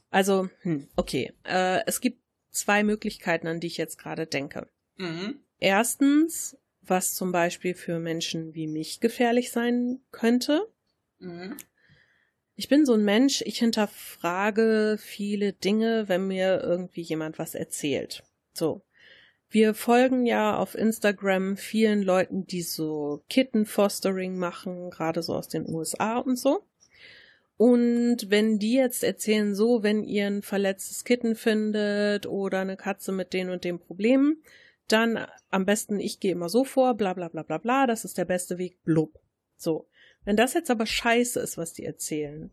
[0.10, 2.20] also, hm, okay, äh, es gibt
[2.50, 4.68] zwei Möglichkeiten, an die ich jetzt gerade denke.
[4.96, 5.40] Mhm.
[5.60, 6.58] Erstens,
[6.90, 10.68] was zum Beispiel für Menschen wie mich gefährlich sein könnte.
[11.20, 11.58] Mhm.
[12.56, 18.24] Ich bin so ein Mensch, ich hinterfrage viele Dinge, wenn mir irgendwie jemand was erzählt.
[18.54, 18.82] So.
[19.50, 25.70] Wir folgen ja auf Instagram vielen Leuten, die so Kitten-Fostering machen, gerade so aus den
[25.70, 26.64] USA und so.
[27.58, 33.12] Und wenn die jetzt erzählen, so, wenn ihr ein verletztes Kitten findet oder eine Katze
[33.12, 34.44] mit den und den Problemen,
[34.88, 38.18] dann am besten, ich gehe immer so vor, bla bla bla bla bla, das ist
[38.18, 39.20] der beste Weg, blub.
[39.58, 39.88] So.
[40.24, 42.52] Wenn das jetzt aber scheiße ist, was die erzählen,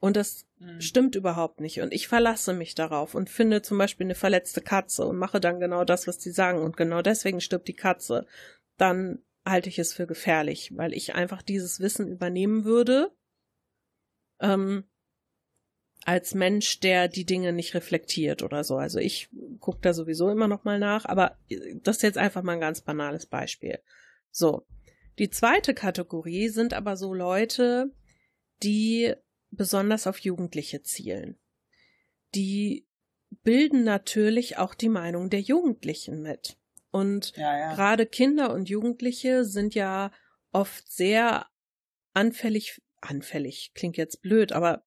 [0.00, 0.80] und das Mhm.
[0.80, 5.04] stimmt überhaupt nicht, und ich verlasse mich darauf und finde zum Beispiel eine verletzte Katze
[5.04, 8.26] und mache dann genau das, was die sagen, und genau deswegen stirbt die Katze,
[8.76, 13.10] dann halte ich es für gefährlich, weil ich einfach dieses Wissen übernehmen würde,
[14.40, 14.84] ähm,
[16.04, 18.76] als Mensch, der die Dinge nicht reflektiert oder so.
[18.76, 19.28] Also ich
[19.60, 21.36] gucke da sowieso immer noch mal nach, aber
[21.82, 23.78] das ist jetzt einfach mal ein ganz banales Beispiel.
[24.30, 24.66] So.
[25.18, 27.92] Die zweite Kategorie sind aber so Leute,
[28.62, 29.14] die
[29.50, 31.36] besonders auf Jugendliche zielen.
[32.34, 32.86] Die
[33.42, 36.56] bilden natürlich auch die Meinung der Jugendlichen mit.
[36.90, 37.74] Und Ja, ja.
[37.74, 40.12] gerade Kinder und Jugendliche sind ja
[40.52, 41.46] oft sehr
[42.14, 44.84] anfällig, anfällig klingt jetzt blöd, aber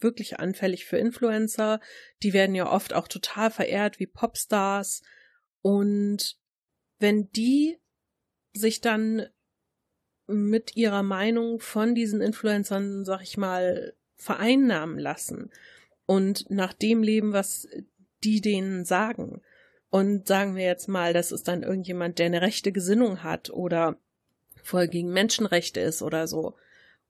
[0.00, 1.80] wirklich anfällig für Influencer.
[2.22, 5.02] Die werden ja oft auch total verehrt wie Popstars.
[5.62, 6.38] Und
[6.98, 7.78] wenn die
[8.52, 9.26] sich dann
[10.26, 15.50] mit ihrer Meinung von diesen Influencern, sag ich mal, vereinnahmen lassen
[16.06, 17.66] und nach dem leben, was
[18.22, 19.40] die denen sagen.
[19.88, 23.98] Und sagen wir jetzt mal, das ist dann irgendjemand, der eine rechte Gesinnung hat oder
[24.62, 26.54] voll gegen Menschenrechte ist oder so.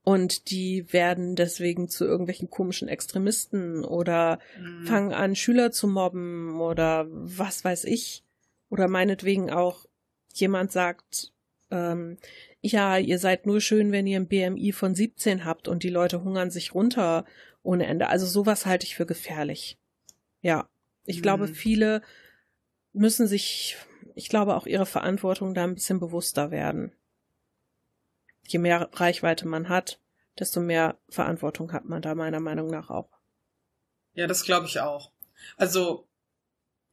[0.03, 4.85] Und die werden deswegen zu irgendwelchen komischen Extremisten oder Mhm.
[4.85, 8.23] fangen an, Schüler zu mobben oder was weiß ich.
[8.69, 9.85] Oder meinetwegen auch
[10.33, 11.33] jemand sagt,
[11.69, 12.17] ähm,
[12.61, 16.23] ja, ihr seid nur schön, wenn ihr ein BMI von 17 habt und die Leute
[16.23, 17.25] hungern sich runter
[17.63, 18.07] ohne Ende.
[18.07, 19.77] Also sowas halte ich für gefährlich.
[20.41, 20.67] Ja,
[21.05, 21.21] ich Mhm.
[21.21, 22.01] glaube, viele
[22.93, 23.77] müssen sich,
[24.15, 26.91] ich glaube, auch ihre Verantwortung da ein bisschen bewusster werden.
[28.47, 29.99] Je mehr Reichweite man hat,
[30.39, 33.09] desto mehr Verantwortung hat man da meiner Meinung nach auch.
[34.13, 35.11] Ja, das glaube ich auch.
[35.57, 36.07] Also,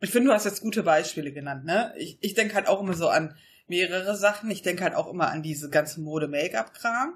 [0.01, 1.93] ich finde, du hast jetzt gute Beispiele genannt, ne?
[1.97, 4.51] Ich, ich denke halt auch immer so an mehrere Sachen.
[4.51, 7.15] Ich denke halt auch immer an diese ganze Mode-Make-up-Kram.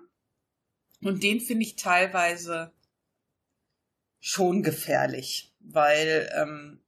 [1.03, 2.73] Und den finde ich teilweise
[4.21, 6.81] schon gefährlich, weil ähm,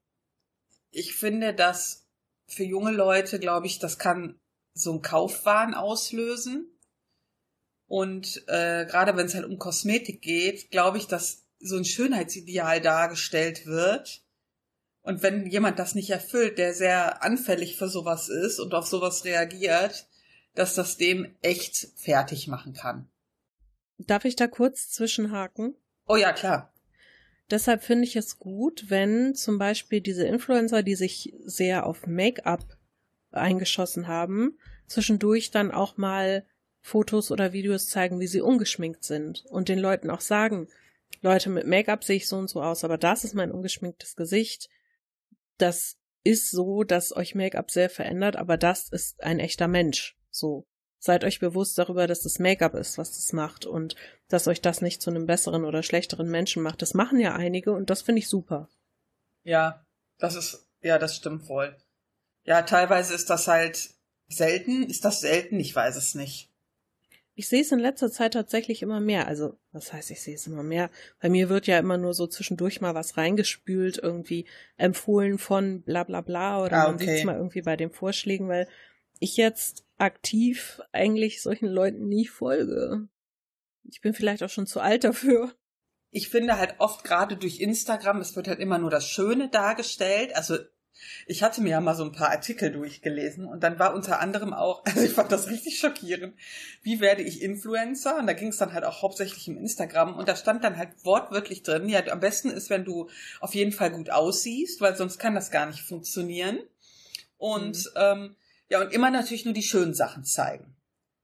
[0.90, 2.06] ich finde, dass
[2.46, 4.38] für junge Leute, glaube ich, das kann
[4.72, 6.68] so ein Kaufwahn auslösen.
[7.86, 12.80] Und äh, gerade wenn es halt um Kosmetik geht, glaube ich, dass so ein Schönheitsideal
[12.80, 14.22] dargestellt wird.
[15.02, 19.24] Und wenn jemand das nicht erfüllt, der sehr anfällig für sowas ist und auf sowas
[19.24, 20.06] reagiert,
[20.54, 23.08] dass das dem echt fertig machen kann.
[23.98, 25.74] Darf ich da kurz zwischenhaken?
[26.06, 26.72] Oh ja, klar.
[27.50, 32.78] Deshalb finde ich es gut, wenn zum Beispiel diese Influencer, die sich sehr auf Make-up
[33.30, 36.46] eingeschossen haben, zwischendurch dann auch mal
[36.86, 40.68] Fotos oder Videos zeigen, wie sie ungeschminkt sind und den Leuten auch sagen,
[41.22, 44.68] Leute, mit Make-up sehe ich so und so aus, aber das ist mein ungeschminktes Gesicht.
[45.56, 50.18] Das ist so, dass euch Make-up sehr verändert, aber das ist ein echter Mensch.
[50.30, 50.66] So.
[50.98, 53.96] Seid euch bewusst darüber, dass das Make-up ist, was das macht und
[54.28, 56.82] dass euch das nicht zu einem besseren oder schlechteren Menschen macht.
[56.82, 58.68] Das machen ja einige und das finde ich super.
[59.42, 59.86] Ja,
[60.18, 61.74] das ist, ja, das stimmt wohl.
[62.44, 63.94] Ja, teilweise ist das halt
[64.28, 64.82] selten.
[64.82, 65.58] Ist das selten?
[65.58, 66.50] Ich weiß es nicht.
[67.36, 69.26] Ich sehe es in letzter Zeit tatsächlich immer mehr.
[69.26, 70.88] Also, was heißt, ich sehe es immer mehr?
[71.20, 76.04] Bei mir wird ja immer nur so zwischendurch mal was reingespült, irgendwie empfohlen von bla
[76.04, 77.24] bla bla oder Ah, man sieht es okay.
[77.24, 78.68] mal irgendwie bei den Vorschlägen, weil
[79.18, 83.08] ich jetzt aktiv eigentlich solchen Leuten nie folge.
[83.82, 85.52] Ich bin vielleicht auch schon zu alt dafür.
[86.10, 90.36] Ich finde halt oft gerade durch Instagram, es wird halt immer nur das Schöne dargestellt.
[90.36, 90.58] Also
[91.26, 94.52] ich hatte mir ja mal so ein paar Artikel durchgelesen und dann war unter anderem
[94.52, 96.34] auch, also ich fand das richtig schockierend,
[96.82, 98.18] wie werde ich Influencer?
[98.18, 100.90] Und da ging es dann halt auch hauptsächlich im Instagram und da stand dann halt
[101.04, 103.08] wortwörtlich drin, ja, am besten ist, wenn du
[103.40, 106.60] auf jeden Fall gut aussiehst, weil sonst kann das gar nicht funktionieren.
[107.36, 107.90] Und mhm.
[107.96, 108.36] ähm,
[108.68, 110.74] ja, und immer natürlich nur die schönen Sachen zeigen.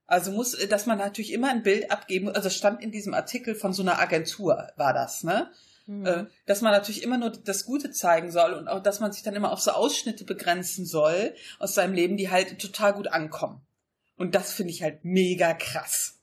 [0.07, 3.73] Also muss, dass man natürlich immer ein Bild abgeben, also stand in diesem Artikel von
[3.73, 5.51] so einer Agentur, war das, ne?
[5.91, 6.07] Mhm.
[6.07, 9.25] Äh, dass man natürlich immer nur das Gute zeigen soll und auch, dass man sich
[9.25, 13.61] dann immer auf so Ausschnitte begrenzen soll aus seinem Leben, die halt total gut ankommen.
[14.17, 16.21] Und das finde ich halt mega krass.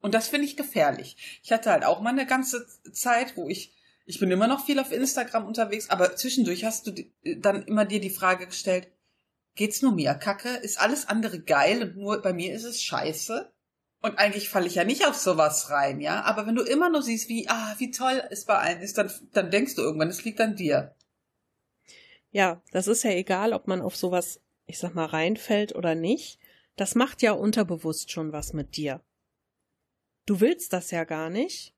[0.00, 1.40] Und das finde ich gefährlich.
[1.42, 3.74] Ich hatte halt auch mal eine ganze Zeit, wo ich,
[4.06, 6.94] ich bin immer noch viel auf Instagram unterwegs, aber zwischendurch hast du
[7.36, 8.88] dann immer dir die Frage gestellt,
[9.54, 10.48] geht's nur mir kacke?
[10.48, 13.52] Ist alles andere geil und nur bei mir ist es scheiße?
[14.02, 16.22] Und eigentlich falle ich ja nicht auf sowas rein, ja.
[16.22, 19.12] Aber wenn du immer nur siehst, wie, ah, wie toll es bei allen ist, dann,
[19.32, 20.94] dann denkst du irgendwann, es liegt an dir.
[22.30, 26.38] Ja, das ist ja egal, ob man auf sowas, ich sag mal, reinfällt oder nicht.
[26.76, 29.02] Das macht ja unterbewusst schon was mit dir.
[30.24, 31.74] Du willst das ja gar nicht.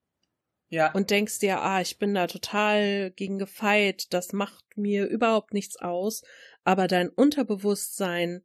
[0.69, 0.93] Ja.
[0.93, 5.77] Und denkst dir, ah, ich bin da total gegen gefeit, das macht mir überhaupt nichts
[5.77, 6.23] aus.
[6.65, 8.43] Aber dein Unterbewusstsein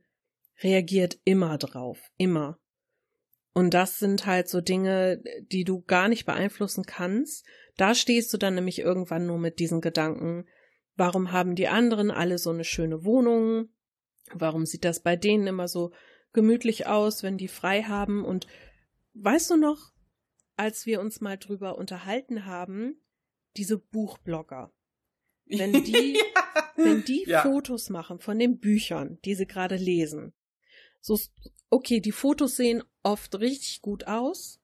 [0.62, 2.00] reagiert immer drauf.
[2.18, 2.58] Immer.
[3.58, 5.20] Und das sind halt so Dinge,
[5.52, 7.44] die du gar nicht beeinflussen kannst.
[7.76, 10.46] Da stehst du dann nämlich irgendwann nur mit diesen Gedanken,
[10.96, 13.70] warum haben die anderen alle so eine schöne Wohnung?
[14.32, 15.92] Warum sieht das bei denen immer so
[16.34, 18.24] gemütlich aus, wenn die frei haben?
[18.26, 18.46] Und
[19.16, 19.92] weißt du noch,
[20.56, 23.02] als wir uns mal drüber unterhalten haben,
[23.56, 24.72] diese Buchblogger,
[25.48, 26.64] wenn die, ja.
[26.76, 27.42] wenn die ja.
[27.42, 30.36] Fotos machen von den Büchern, die sie gerade lesen,
[31.02, 31.18] so,
[31.70, 34.60] okay, die Fotos sehen oft richtig gut aus,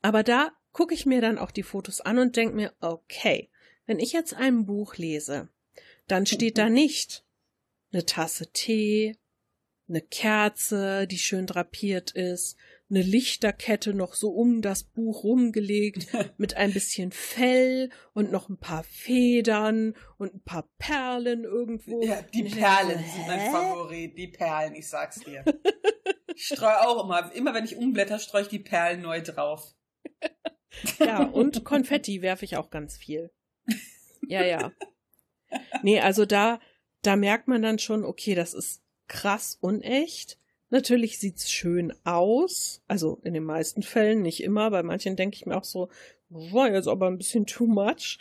[0.00, 3.50] aber da gucke ich mir dann auch die Fotos an und denke mir, okay,
[3.86, 5.48] wenn ich jetzt ein Buch lese,
[6.08, 7.24] dann steht da nicht
[7.92, 9.16] eine Tasse Tee,
[9.88, 12.56] eine Kerze, die schön drapiert ist,
[12.88, 18.58] eine Lichterkette noch so um das Buch rumgelegt mit ein bisschen Fell und noch ein
[18.58, 22.02] paar Federn und ein paar Perlen irgendwo.
[22.02, 25.44] Ja, die Perlen sind mein Favorit, die Perlen, ich sag's dir.
[26.34, 29.74] ich streue auch immer, immer wenn ich umblätter, streue ich die Perlen neu drauf.
[30.98, 33.30] ja, und Konfetti werfe ich auch ganz viel.
[34.26, 34.72] Ja, ja.
[35.82, 36.60] Nee, also da,
[37.02, 40.38] da merkt man dann schon, okay, das ist krass unecht.
[40.70, 44.70] Natürlich sieht's schön aus, also in den meisten Fällen, nicht immer.
[44.70, 45.90] Bei manchen denke ich mir auch so,
[46.30, 48.18] war jetzt aber ein bisschen too much.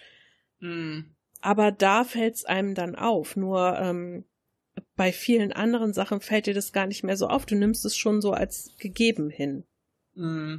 [0.59, 1.01] Mm.
[1.39, 3.37] Aber da fällt's einem dann auf.
[3.37, 4.25] Nur ähm,
[4.95, 7.45] bei vielen anderen Sachen fällt dir das gar nicht mehr so auf.
[7.45, 9.65] Du nimmst es schon so als gegeben hin.
[10.15, 10.57] Mm.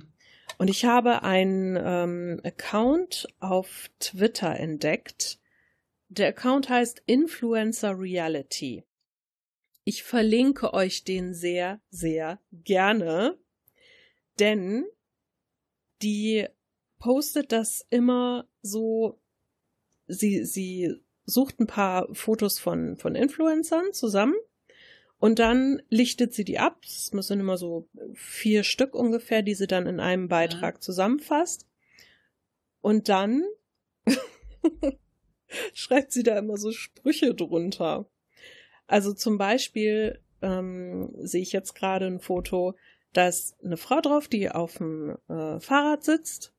[0.59, 5.39] Und ich habe einen ähm, Account auf Twitter entdeckt.
[6.09, 8.85] Der Account heißt Influencer Reality.
[9.85, 13.39] Ich verlinke euch den sehr, sehr gerne,
[14.39, 14.85] denn
[16.03, 16.47] die
[16.99, 19.21] postet das immer so,
[20.07, 24.35] sie, sie sucht ein paar Fotos von, von Influencern zusammen
[25.19, 26.81] und dann lichtet sie die ab.
[26.85, 30.81] Es müssen immer so vier Stück ungefähr, die sie dann in einem Beitrag ja.
[30.81, 31.69] zusammenfasst.
[32.81, 33.45] Und dann
[35.75, 38.11] schreibt sie da immer so Sprüche drunter.
[38.89, 42.75] Also zum Beispiel ähm, sehe ich jetzt gerade ein Foto,
[43.13, 46.53] da ist eine Frau drauf, die auf dem äh, Fahrrad sitzt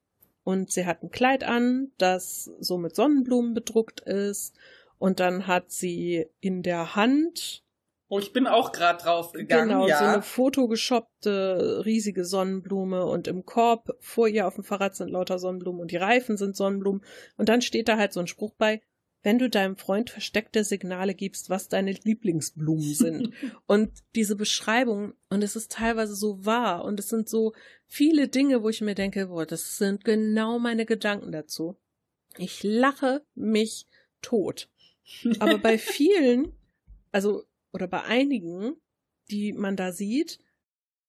[0.44, 4.56] und sie hat ein Kleid an, das so mit Sonnenblumen bedruckt ist
[4.98, 7.64] und dann hat sie in der Hand
[8.14, 9.70] Oh, ich bin auch gerade drauf gegangen.
[9.70, 9.98] Genau, ja.
[9.98, 15.40] so eine fotogeshoppte riesige Sonnenblume und im Korb vor ihr auf dem Fahrrad sind lauter
[15.40, 17.04] Sonnenblumen und die Reifen sind Sonnenblumen
[17.38, 18.84] und dann steht da halt so ein Spruch bei,
[19.24, 23.34] wenn du deinem Freund versteckte Signale gibst, was deine Lieblingsblumen sind.
[23.66, 27.54] und diese Beschreibung, und es ist teilweise so wahr, und es sind so
[27.88, 31.78] viele Dinge, wo ich mir denke, boah, das sind genau meine Gedanken dazu.
[32.38, 33.88] Ich lache mich
[34.22, 34.70] tot.
[35.40, 36.54] Aber bei vielen,
[37.12, 38.76] also, oder bei einigen,
[39.32, 40.40] die man da sieht,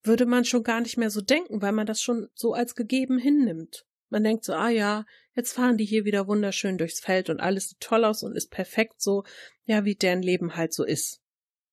[0.02, 3.18] würde man schon gar nicht mehr so denken, weil man das schon so als gegeben
[3.18, 3.86] hinnimmt.
[4.08, 7.70] Man denkt so, ah ja, jetzt fahren die hier wieder wunderschön durchs Feld und alles
[7.70, 9.24] sieht toll aus und ist perfekt so,
[9.64, 11.20] ja, wie deren Leben halt so ist.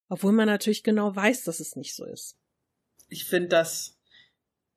[0.09, 2.35] Obwohl man natürlich genau weiß, dass es nicht so ist.
[3.07, 3.97] Ich finde das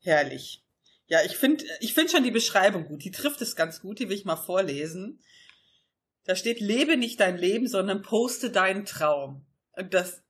[0.01, 0.63] herrlich.
[1.07, 3.05] Ja, ich finde, ich finde schon die Beschreibung gut.
[3.05, 3.99] Die trifft es ganz gut.
[3.99, 5.21] Die will ich mal vorlesen.
[6.25, 9.45] Da steht, lebe nicht dein Leben, sondern poste deinen Traum.
[9.73, 10.23] Und das,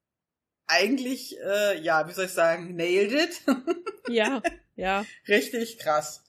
[0.67, 3.43] eigentlich, äh, ja, wie soll ich sagen, nailed it.
[4.09, 4.43] ja,
[4.75, 5.05] ja.
[5.29, 6.24] Richtig krass.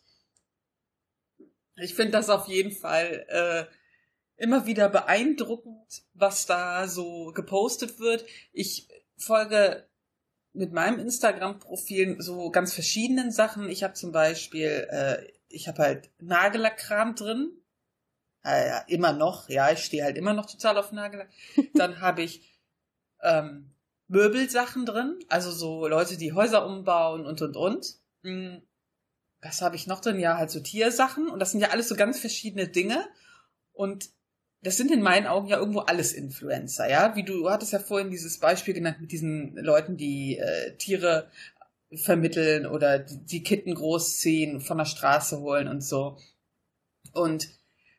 [1.77, 3.65] Ich finde das auf jeden Fall äh,
[4.37, 8.25] immer wieder beeindruckend, was da so gepostet wird.
[8.53, 9.87] Ich folge
[10.53, 13.69] mit meinem Instagram-Profil so ganz verschiedenen Sachen.
[13.69, 17.51] Ich habe zum Beispiel, äh, ich habe halt Nagellackkram drin.
[18.43, 21.29] Äh, ja, immer noch, ja, ich stehe halt immer noch total auf Nagellack.
[21.73, 22.59] Dann habe ich
[23.21, 23.71] ähm,
[24.07, 27.95] Möbelsachen drin, also so Leute, die Häuser umbauen und und und.
[29.45, 30.19] Was habe ich noch drin?
[30.19, 33.07] Ja, halt so Tiersachen und das sind ja alles so ganz verschiedene Dinge.
[33.73, 34.09] Und
[34.61, 37.15] das sind in meinen Augen ja irgendwo alles Influencer, ja?
[37.15, 41.29] Wie du, du hattest ja vorhin dieses Beispiel genannt mit diesen Leuten, die äh, Tiere
[41.93, 46.17] vermitteln oder die, die Kitten großziehen, von der Straße holen und so.
[47.13, 47.47] Und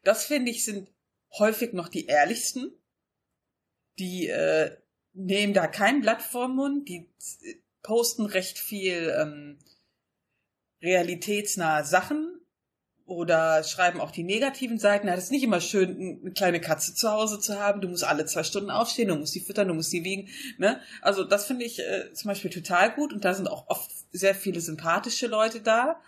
[0.02, 0.88] das finde ich sind
[1.38, 2.72] häufig noch die ehrlichsten.
[4.00, 4.76] Die äh,
[5.12, 7.08] nehmen da kein Blatt vorm Mund, die
[7.84, 9.58] posten recht viel ähm,
[10.86, 12.40] realitätsnahe Sachen
[13.04, 15.08] oder schreiben auch die negativen Seiten.
[15.08, 17.80] Es ist nicht immer schön, eine kleine Katze zu Hause zu haben.
[17.80, 20.28] Du musst alle zwei Stunden aufstehen, du musst die füttern, du musst die wiegen.
[20.58, 20.80] Ne?
[21.02, 24.34] Also das finde ich äh, zum Beispiel total gut und da sind auch oft sehr
[24.34, 26.00] viele sympathische Leute da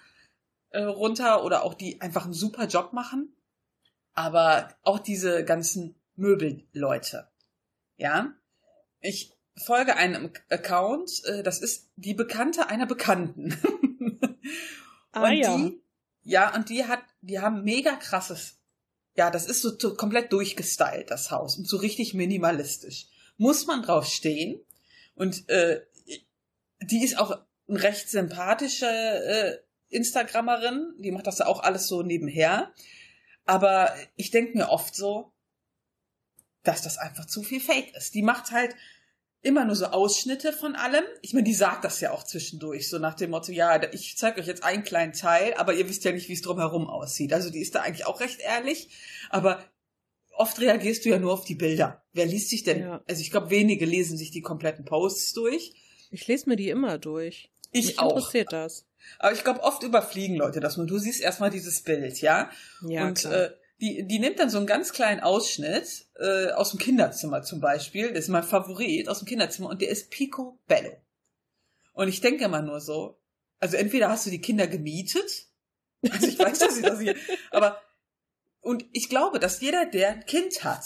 [0.70, 3.32] äh, runter oder auch die einfach einen super Job machen.
[4.14, 7.28] Aber auch diese ganzen Möbelleute.
[7.96, 8.32] Ja,
[9.00, 13.56] ich folge einem Account, äh, das ist die Bekannte einer Bekannten.
[15.12, 15.56] ah, und ja.
[15.56, 15.80] die
[16.28, 18.58] ja, und die hat, die haben mega krasses.
[19.16, 21.56] Ja, das ist so, so komplett durchgestylt, das Haus.
[21.56, 23.06] Und so richtig minimalistisch.
[23.38, 24.60] Muss man drauf stehen.
[25.14, 25.80] Und äh,
[26.82, 27.30] die ist auch
[27.66, 29.56] eine recht sympathische äh,
[29.88, 30.92] Instagrammerin.
[30.98, 32.74] Die macht das ja auch alles so nebenher.
[33.46, 35.32] Aber ich denke mir oft so,
[36.62, 38.12] dass das einfach zu viel Fake ist.
[38.12, 38.76] Die macht halt
[39.42, 41.04] immer nur so Ausschnitte von allem.
[41.22, 44.40] Ich meine, die sagt das ja auch zwischendurch, so nach dem Motto, ja, ich zeige
[44.40, 47.32] euch jetzt einen kleinen Teil, aber ihr wisst ja nicht, wie es drumherum aussieht.
[47.32, 48.90] Also die ist da eigentlich auch recht ehrlich,
[49.30, 49.64] aber
[50.32, 52.02] oft reagierst du ja nur auf die Bilder.
[52.12, 52.80] Wer liest sich denn?
[52.80, 53.02] Ja.
[53.06, 55.72] Also ich glaube, wenige lesen sich die kompletten Posts durch.
[56.10, 57.50] Ich lese mir die immer durch.
[57.70, 58.16] Ich Mich auch.
[58.16, 58.86] interessiert das.
[59.18, 60.86] Aber ich glaube, oft überfliegen Leute das nur.
[60.86, 62.50] Du siehst erstmal dieses Bild, ja?
[62.86, 63.34] Ja, und klar.
[63.34, 67.60] äh, die, die nimmt dann so einen ganz kleinen Ausschnitt äh, aus dem Kinderzimmer zum
[67.60, 68.08] Beispiel.
[68.08, 70.96] Das ist mein Favorit aus dem Kinderzimmer und der ist Pico Bello.
[71.92, 73.20] Und ich denke immer nur so,
[73.60, 75.46] also entweder hast du die Kinder gemietet,
[76.10, 77.16] also ich weiß, dass sie das hier,
[77.50, 77.80] aber
[78.60, 80.84] und ich glaube, dass jeder, der ein Kind hat,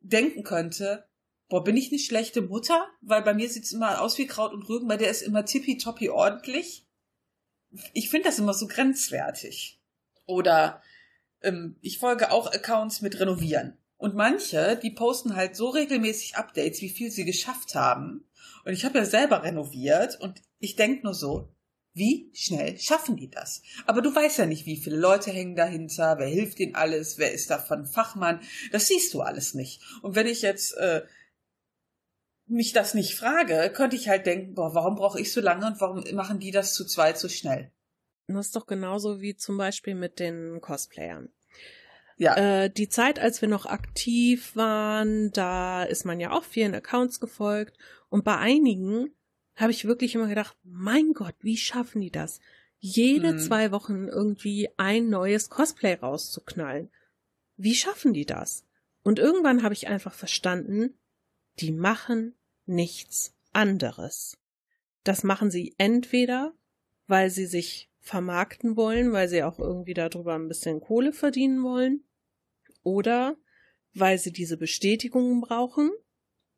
[0.00, 1.08] denken könnte,
[1.48, 2.86] boah, bin ich eine schlechte Mutter?
[3.00, 6.10] Weil bei mir sieht's immer aus wie Kraut und Rüben, bei der ist immer tippitoppi
[6.10, 6.86] ordentlich.
[7.92, 9.80] Ich finde das immer so grenzwertig.
[10.26, 10.82] Oder
[11.42, 13.78] ähm, ich folge auch Accounts mit Renovieren.
[13.98, 18.28] Und manche, die posten halt so regelmäßig Updates, wie viel sie geschafft haben.
[18.64, 21.48] Und ich habe ja selber renoviert und ich denk nur so,
[21.94, 23.62] wie schnell schaffen die das?
[23.86, 27.32] Aber du weißt ja nicht, wie viele Leute hängen dahinter, wer hilft ihnen alles, wer
[27.32, 28.40] ist davon Fachmann.
[28.70, 29.82] Das siehst du alles nicht.
[30.02, 31.02] Und wenn ich jetzt äh,
[32.46, 35.80] mich das nicht frage, könnte ich halt denken, boah, warum brauche ich so lange und
[35.80, 37.72] warum machen die das zu zweit so schnell?
[38.28, 41.28] Das ist doch genauso wie zum Beispiel mit den Cosplayern.
[42.18, 46.74] Ja, Äh, die Zeit, als wir noch aktiv waren, da ist man ja auch vielen
[46.74, 47.76] Accounts gefolgt.
[48.08, 49.14] Und bei einigen
[49.54, 52.40] habe ich wirklich immer gedacht, mein Gott, wie schaffen die das?
[52.78, 53.38] Jede Hm.
[53.38, 56.90] zwei Wochen irgendwie ein neues Cosplay rauszuknallen.
[57.56, 58.64] Wie schaffen die das?
[59.02, 60.94] Und irgendwann habe ich einfach verstanden,
[61.60, 62.34] die machen
[62.66, 64.36] nichts anderes.
[65.04, 66.52] Das machen sie entweder,
[67.06, 72.04] weil sie sich vermarkten wollen, weil sie auch irgendwie darüber ein bisschen Kohle verdienen wollen,
[72.82, 73.36] oder
[73.94, 75.90] weil sie diese Bestätigungen brauchen,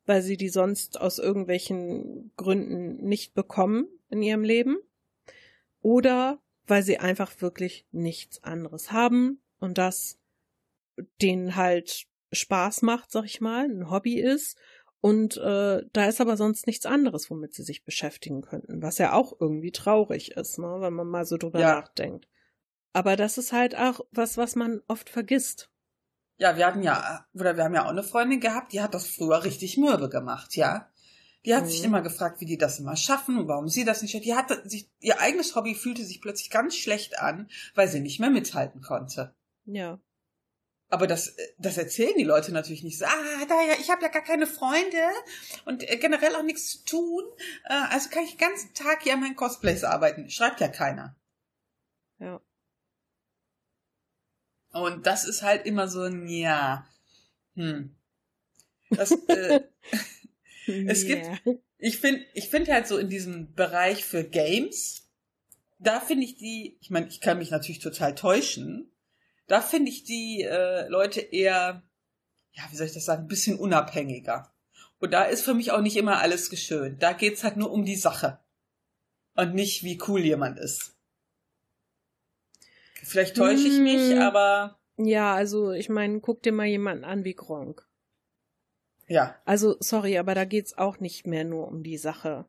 [0.05, 4.77] weil sie die sonst aus irgendwelchen Gründen nicht bekommen in ihrem Leben,
[5.81, 10.19] oder weil sie einfach wirklich nichts anderes haben und das
[11.21, 14.57] denen halt Spaß macht, sag ich mal, ein Hobby ist
[15.01, 19.13] und äh, da ist aber sonst nichts anderes, womit sie sich beschäftigen könnten, was ja
[19.13, 21.75] auch irgendwie traurig ist, ne, wenn man mal so drüber Ja.
[21.79, 22.27] nachdenkt.
[22.93, 25.69] Aber das ist halt auch was, was man oft vergisst.
[26.37, 29.07] Ja, wir hatten ja, oder wir haben ja auch eine Freundin gehabt, die hat das
[29.07, 30.89] früher richtig mürbe gemacht, ja.
[31.45, 31.69] Die hat Mhm.
[31.69, 34.25] sich immer gefragt, wie die das immer schaffen und warum sie das nicht schafft.
[34.25, 38.19] Die hatte sich, ihr eigenes Hobby fühlte sich plötzlich ganz schlecht an, weil sie nicht
[38.19, 39.33] mehr mithalten konnte.
[39.65, 39.99] Ja.
[40.91, 43.05] Aber das, das erzählen die Leute natürlich nicht so.
[43.05, 44.97] Ah, da ja, ich habe ja gar keine Freunde
[45.65, 47.23] und äh, generell auch nichts zu tun.
[47.65, 50.29] Äh, also kann ich den ganzen Tag hier an meinen Cosplays arbeiten.
[50.29, 51.15] Schreibt ja keiner.
[52.17, 52.41] Ja.
[54.71, 56.87] Und das ist halt immer so ein Ja.
[57.55, 57.95] Hm.
[58.89, 59.61] Das, äh,
[60.87, 61.27] Es gibt,
[61.77, 65.07] ich finde, ich finde halt so in diesem Bereich für Games,
[65.79, 68.91] da finde ich die, ich meine, ich kann mich natürlich total täuschen,
[69.49, 71.83] da finde ich die äh, Leute eher,
[72.53, 74.53] ja, wie soll ich das sagen, ein bisschen unabhängiger.
[74.99, 77.01] Und da ist für mich auch nicht immer alles geschönt.
[77.03, 78.39] Da geht's halt nur um die Sache.
[79.35, 80.95] Und nicht, wie cool jemand ist.
[83.03, 84.19] Vielleicht täusche ich mich, Hm.
[84.21, 87.87] aber Ja, also ich meine, guck dir mal jemanden an wie Gronk.
[89.07, 89.35] ja.
[89.45, 92.45] Also, sorry, aber da geht's auch nicht mehr nur um die Sache.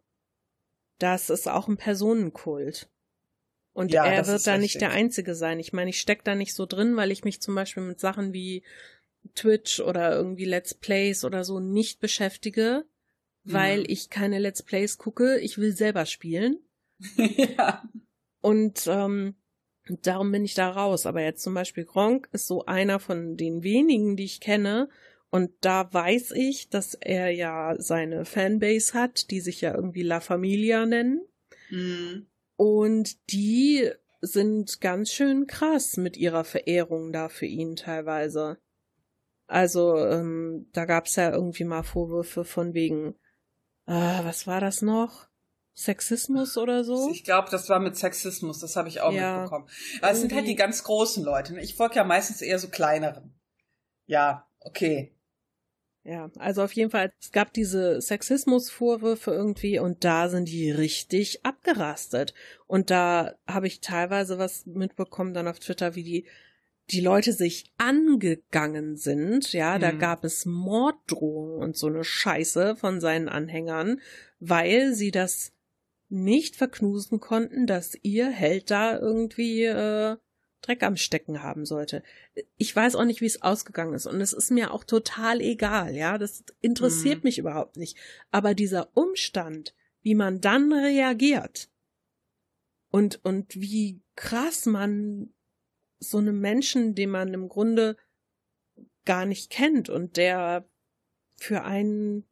[0.98, 2.90] Das ist auch ein Personenkult.
[3.72, 4.60] Und Ja, er wird da richtig.
[4.60, 5.60] nicht der Einzige sein.
[5.60, 8.32] Ich meine, ich steck da nicht so drin, weil ich mich zum Beispiel mit Sachen
[8.32, 8.64] wie
[9.34, 12.84] Twitch oder irgendwie Let's Plays oder so nicht beschäftige,
[13.44, 13.86] weil Mhm.
[13.88, 15.38] ich keine Let's Plays gucke.
[15.38, 16.58] Ich will selber spielen.
[17.16, 17.82] ja.
[18.40, 19.36] Und ähm,
[20.02, 21.06] darum bin ich da raus.
[21.06, 24.88] Aber jetzt zum Beispiel Gronk ist so einer von den wenigen, die ich kenne.
[25.30, 30.18] Und da weiß ich, dass er ja seine Fanbase hat, die sich ja irgendwie La
[30.20, 31.20] Familia nennen.
[31.70, 32.26] Mhm.
[32.60, 33.90] Und die
[34.20, 38.58] sind ganz schön krass mit ihrer Verehrung da für ihn teilweise.
[39.46, 43.14] Also, ähm, da gab's ja irgendwie mal Vorwürfe von wegen,
[43.86, 43.92] äh,
[44.24, 45.26] was war das noch?
[45.72, 47.10] Sexismus oder so?
[47.10, 49.38] Ich glaube, das war mit Sexismus, das habe ich auch Ja.
[49.38, 49.66] mitbekommen.
[50.02, 51.54] Aber es sind halt die ganz großen Leute.
[51.54, 51.62] ne?
[51.62, 53.40] Ich folge ja meistens eher so kleineren.
[54.04, 55.16] Ja, okay.
[56.02, 61.44] Ja, also auf jeden Fall, es gab diese Sexismusvorwürfe irgendwie und da sind die richtig
[61.44, 62.32] abgerastet.
[62.66, 66.26] Und da habe ich teilweise was mitbekommen dann auf Twitter, wie die,
[66.90, 69.52] die Leute sich angegangen sind.
[69.52, 69.98] Ja, da Mhm.
[69.98, 74.00] gab es Morddrohungen und so eine Scheiße von seinen Anhängern,
[74.38, 75.52] weil sie das
[76.08, 80.16] nicht verknusen konnten, dass ihr Held da irgendwie äh,
[80.62, 82.02] Dreck am Stecken haben sollte.
[82.56, 85.94] Ich weiß auch nicht, wie es ausgegangen ist und es ist mir auch total egal,
[85.96, 87.24] ja, das interessiert Mhm.
[87.24, 87.96] mich überhaupt nicht.
[88.30, 91.70] Aber dieser Umstand, wie man dann reagiert
[92.90, 95.32] und und wie krass man
[95.98, 97.96] so einem Menschen, den man im Grunde
[99.04, 100.68] gar nicht kennt und der
[101.36, 102.26] für einen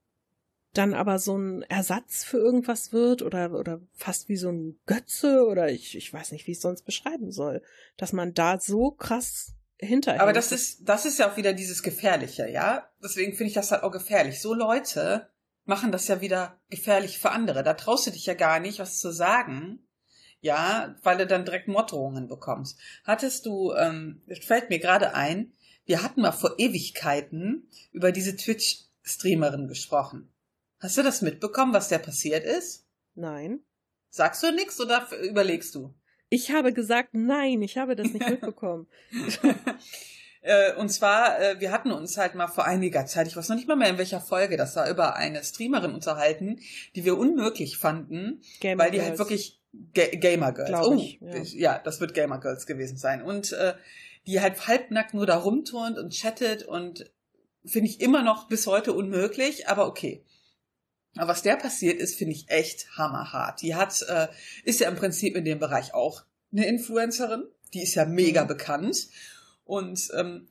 [0.75, 5.47] dann aber so ein Ersatz für irgendwas wird oder, oder fast wie so ein Götze
[5.47, 7.63] oder ich, ich weiß nicht, wie ich es sonst beschreiben soll,
[7.97, 10.23] dass man da so krass hinterhängt.
[10.23, 12.89] Aber das ist, das ist ja auch wieder dieses Gefährliche, ja?
[13.03, 14.41] Deswegen finde ich das halt auch gefährlich.
[14.41, 15.29] So Leute
[15.65, 17.63] machen das ja wieder gefährlich für andere.
[17.63, 19.87] Da traust du dich ja gar nicht, was zu sagen,
[20.41, 22.79] ja, weil du dann direkt Morddrohungen bekommst.
[23.05, 25.53] Hattest du, ähm, es fällt mir gerade ein,
[25.85, 30.33] wir hatten mal vor Ewigkeiten über diese Twitch-Streamerin gesprochen.
[30.81, 32.87] Hast du das mitbekommen, was der passiert ist?
[33.15, 33.61] Nein.
[34.11, 35.95] Sagst du nichts oder überlegst du?
[36.31, 38.87] Ich habe gesagt, nein, ich habe das nicht mitbekommen.
[40.41, 43.57] Äh, und zwar, äh, wir hatten uns halt mal vor einiger Zeit, ich weiß noch
[43.57, 46.61] nicht mal mehr in welcher Folge, das war über eine Streamerin unterhalten,
[46.95, 49.19] die wir unmöglich fanden, Gamer weil die halt Girls.
[49.19, 49.61] wirklich
[49.95, 50.87] Ga Gamer Girls.
[50.87, 51.43] Oh, ja.
[51.43, 51.79] ja.
[51.79, 53.23] das wird Gamer Girls gewesen sein.
[53.23, 53.75] Und äh,
[54.27, 57.11] die halt halbnackt nur da rumturnt und chattet und
[57.65, 60.25] finde ich immer noch bis heute unmöglich, aber okay.
[61.19, 63.61] Aber was der passiert ist, finde ich echt hammerhart.
[63.63, 64.29] Die hat, äh,
[64.65, 67.45] ist ja im Prinzip in dem Bereich auch eine Influencerin.
[67.75, 68.49] Die ist ja mega Mhm.
[68.49, 69.09] bekannt.
[69.65, 70.49] Und ähm,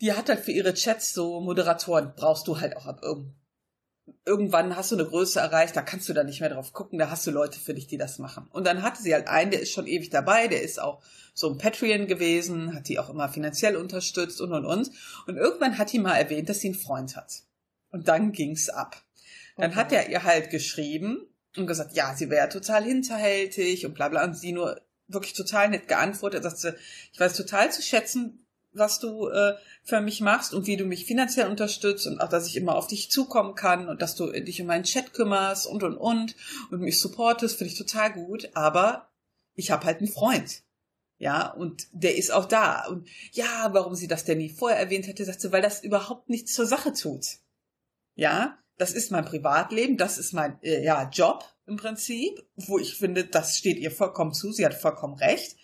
[0.00, 3.34] die hat halt für ihre Chats so Moderatoren, brauchst du halt auch ab irgend
[4.24, 7.10] irgendwann hast du eine Größe erreicht, da kannst du da nicht mehr drauf gucken, da
[7.10, 8.48] hast du Leute für dich, die das machen.
[8.50, 11.02] Und dann hatte sie halt einen, der ist schon ewig dabei, der ist auch
[11.34, 14.90] so ein Patreon gewesen, hat die auch immer finanziell unterstützt und und und.
[15.26, 17.42] Und irgendwann hat die mal erwähnt, dass sie einen Freund hat.
[17.90, 19.02] Und dann ging's ab.
[19.56, 19.78] Dann Okay.
[19.78, 21.26] hat er ihr halt geschrieben
[21.56, 24.24] und gesagt, ja, sie wäre total hinterhältig und bla bla.
[24.24, 26.76] Und sie nur wirklich total nett geantwortet, sagte,
[27.12, 29.54] ich weiß total zu schätzen, was du äh,
[29.84, 32.88] für mich machst und wie du mich finanziell unterstützt und auch, dass ich immer auf
[32.88, 36.34] dich zukommen kann und dass du dich um meinen Chat kümmerst und und und
[36.70, 38.50] und mich supportest, finde ich total gut.
[38.54, 39.08] Aber
[39.54, 40.62] ich habe halt einen Freund.
[41.18, 42.86] Ja, und der ist auch da.
[42.88, 46.28] Und ja, warum sie das denn nie vorher erwähnt hätte, sagt sie, weil das überhaupt
[46.28, 47.38] nichts zur Sache tut.
[48.14, 52.94] Ja, das ist mein Privatleben, das ist mein äh, ja, Job im Prinzip, wo ich
[52.94, 55.56] finde, das steht ihr vollkommen zu, sie hat vollkommen recht.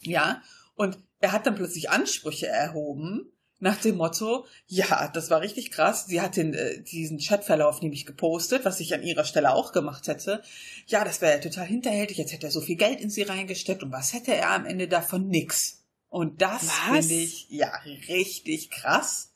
[0.00, 0.42] Ja,
[0.74, 6.06] und er hat dann plötzlich Ansprüche erhoben nach dem Motto, ja, das war richtig krass.
[6.06, 10.08] Sie hat den, äh, diesen Chatverlauf nämlich gepostet, was ich an ihrer Stelle auch gemacht
[10.08, 10.42] hätte.
[10.86, 12.18] Ja, das wäre ja total hinterhältig.
[12.18, 14.88] Jetzt hätte er so viel Geld in sie reingesteckt und was hätte er am Ende
[14.88, 15.28] davon?
[15.28, 15.84] Nix.
[16.08, 17.72] Und das finde ich ja
[18.08, 19.32] richtig krass.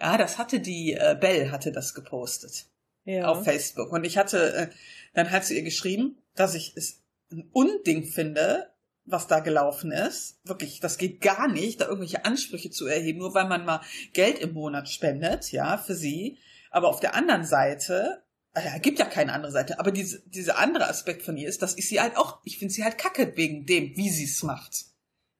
[0.00, 2.66] Ja, das hatte die äh, Bell hatte das gepostet
[3.04, 3.26] ja.
[3.26, 3.92] auf Facebook.
[3.92, 4.68] Und ich hatte, äh,
[5.14, 8.70] dann hat sie ihr geschrieben, dass ich es ein Unding finde,
[9.04, 10.40] was da gelaufen ist.
[10.44, 13.80] Wirklich, das geht gar nicht, da irgendwelche Ansprüche zu erheben, nur weil man mal
[14.12, 16.38] Geld im Monat spendet, ja, für sie.
[16.70, 18.22] Aber auf der anderen Seite
[18.54, 21.76] äh, gibt ja keine andere Seite, aber diese, diese andere Aspekt von ihr ist, dass
[21.76, 24.86] ich sie halt auch, ich finde sie halt kacke wegen dem, wie sie es macht.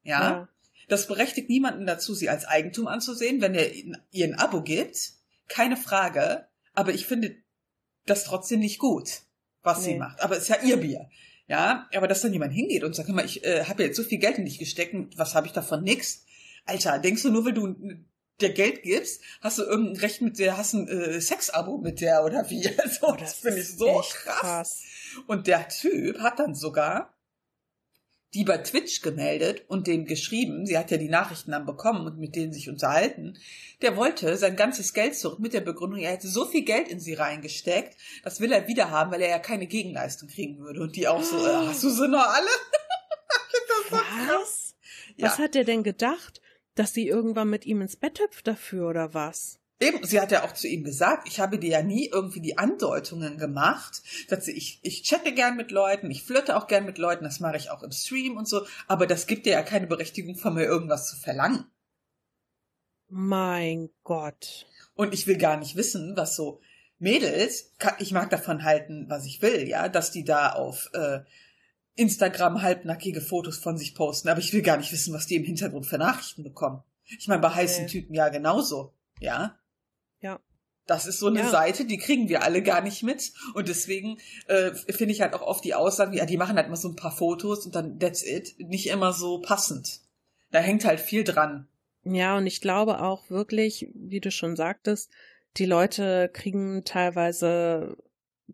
[0.02, 0.30] Ja?
[0.30, 0.48] ja?
[0.88, 5.14] Das berechtigt niemanden dazu, sie als Eigentum anzusehen, wenn er ihr ein Abo gibt.
[5.48, 6.46] Keine Frage.
[6.74, 7.36] Aber ich finde
[8.06, 9.22] das trotzdem nicht gut,
[9.62, 9.92] was nee.
[9.92, 10.20] sie macht.
[10.20, 11.08] Aber es ist ja ihr Bier.
[11.46, 13.96] Ja, aber dass dann jemand hingeht und sagt, hör mal, ich äh, habe ja jetzt
[13.96, 15.82] so viel Geld in dich gesteckt, was habe ich davon?
[15.84, 16.24] Nix.
[16.64, 17.74] Alter, denkst du nur, weil du
[18.40, 22.24] der Geld gibst, hast du irgendein Recht mit der, hast ein äh, Sexabo mit der
[22.24, 22.68] oder wie?
[22.78, 24.40] Also, oh, das, das finde ich so krass.
[24.40, 24.82] krass.
[25.26, 27.13] Und der Typ hat dann sogar
[28.34, 32.18] die bei Twitch gemeldet und dem geschrieben, sie hat ja die Nachrichten dann bekommen und
[32.18, 33.38] mit denen sich unterhalten,
[33.80, 36.98] der wollte sein ganzes Geld zurück mit der Begründung, er hätte so viel Geld in
[36.98, 40.82] sie reingesteckt, das will er wieder haben, weil er ja keine Gegenleistung kriegen würde.
[40.82, 42.48] Und die auch so, äh, hast du sie noch alle?
[43.90, 44.74] Was?
[45.16, 45.28] Ja.
[45.28, 46.40] Was hat der denn gedacht?
[46.74, 49.60] Dass sie irgendwann mit ihm ins Bett hüpft dafür oder was?
[49.80, 52.58] Eben, sie hat ja auch zu ihm gesagt, ich habe dir ja nie irgendwie die
[52.58, 56.96] Andeutungen gemacht, dass sie, ich, ich chatte gern mit Leuten, ich flirte auch gern mit
[56.96, 59.88] Leuten, das mache ich auch im Stream und so, aber das gibt dir ja keine
[59.88, 61.66] Berechtigung von mir, irgendwas zu verlangen.
[63.08, 64.66] Mein Gott.
[64.94, 66.60] Und ich will gar nicht wissen, was so
[66.98, 71.20] Mädels, ich mag davon halten, was ich will, ja, dass die da auf äh,
[71.96, 75.44] Instagram halbnackige Fotos von sich posten, aber ich will gar nicht wissen, was die im
[75.44, 76.82] Hintergrund für Nachrichten bekommen.
[77.04, 79.58] Ich meine, bei heißen Typen ja genauso, ja.
[80.24, 80.40] Ja.
[80.86, 81.50] Das ist so eine ja.
[81.50, 83.32] Seite, die kriegen wir alle gar nicht mit.
[83.54, 84.18] Und deswegen
[84.48, 86.96] äh, finde ich halt auch oft die Aussagen, ja, die machen halt mal so ein
[86.96, 90.00] paar Fotos und dann that's it, nicht immer so passend.
[90.50, 91.68] Da hängt halt viel dran.
[92.04, 95.10] Ja, und ich glaube auch wirklich, wie du schon sagtest,
[95.56, 97.96] die Leute kriegen teilweise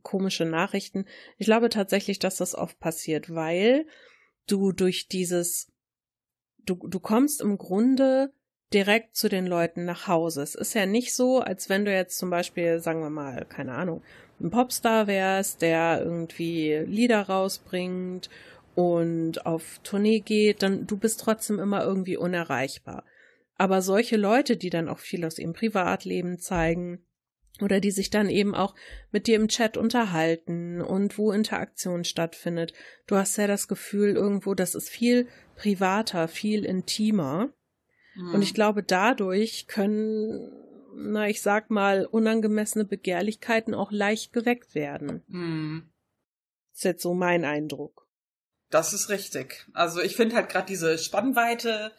[0.02, 1.06] komische Nachrichten.
[1.38, 3.86] Ich glaube tatsächlich, dass das oft passiert, weil
[4.46, 5.70] du durch dieses,
[6.64, 8.32] du, du kommst im Grunde
[8.72, 10.42] direkt zu den Leuten nach Hause.
[10.42, 13.74] Es ist ja nicht so, als wenn du jetzt zum Beispiel, sagen wir mal, keine
[13.74, 14.02] Ahnung,
[14.40, 18.30] ein Popstar wärst, der irgendwie Lieder rausbringt
[18.74, 23.04] und auf Tournee geht, dann du bist trotzdem immer irgendwie unerreichbar.
[23.56, 27.04] Aber solche Leute, die dann auch viel aus ihrem Privatleben zeigen,
[27.62, 28.74] oder die sich dann eben auch
[29.10, 32.72] mit dir im Chat unterhalten und wo Interaktion stattfindet.
[33.06, 37.50] Du hast ja das Gefühl irgendwo, das ist viel privater, viel intimer.
[38.14, 38.34] Mhm.
[38.34, 40.52] Und ich glaube, dadurch können,
[40.94, 45.22] na, ich sag mal, unangemessene Begehrlichkeiten auch leicht geweckt werden.
[45.28, 45.90] Mhm.
[46.72, 48.06] Das ist jetzt so mein Eindruck.
[48.70, 49.66] Das ist richtig.
[49.72, 51.92] Also ich finde halt gerade diese Spannweite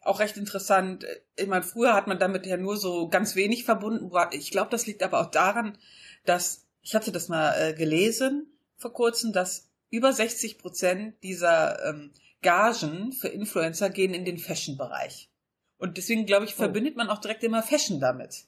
[0.00, 1.04] auch recht interessant.
[1.36, 4.10] Ich meine, früher hat man damit ja nur so ganz wenig verbunden.
[4.32, 5.78] Ich glaube, das liegt aber auch daran,
[6.24, 8.46] dass, ich hatte das mal äh, gelesen
[8.76, 15.30] vor kurzem, dass über 60 Prozent dieser ähm, Gagen für Influencer gehen in den Fashion-Bereich.
[15.84, 16.56] Und deswegen, glaube ich, oh.
[16.56, 18.46] verbindet man auch direkt immer Fashion damit.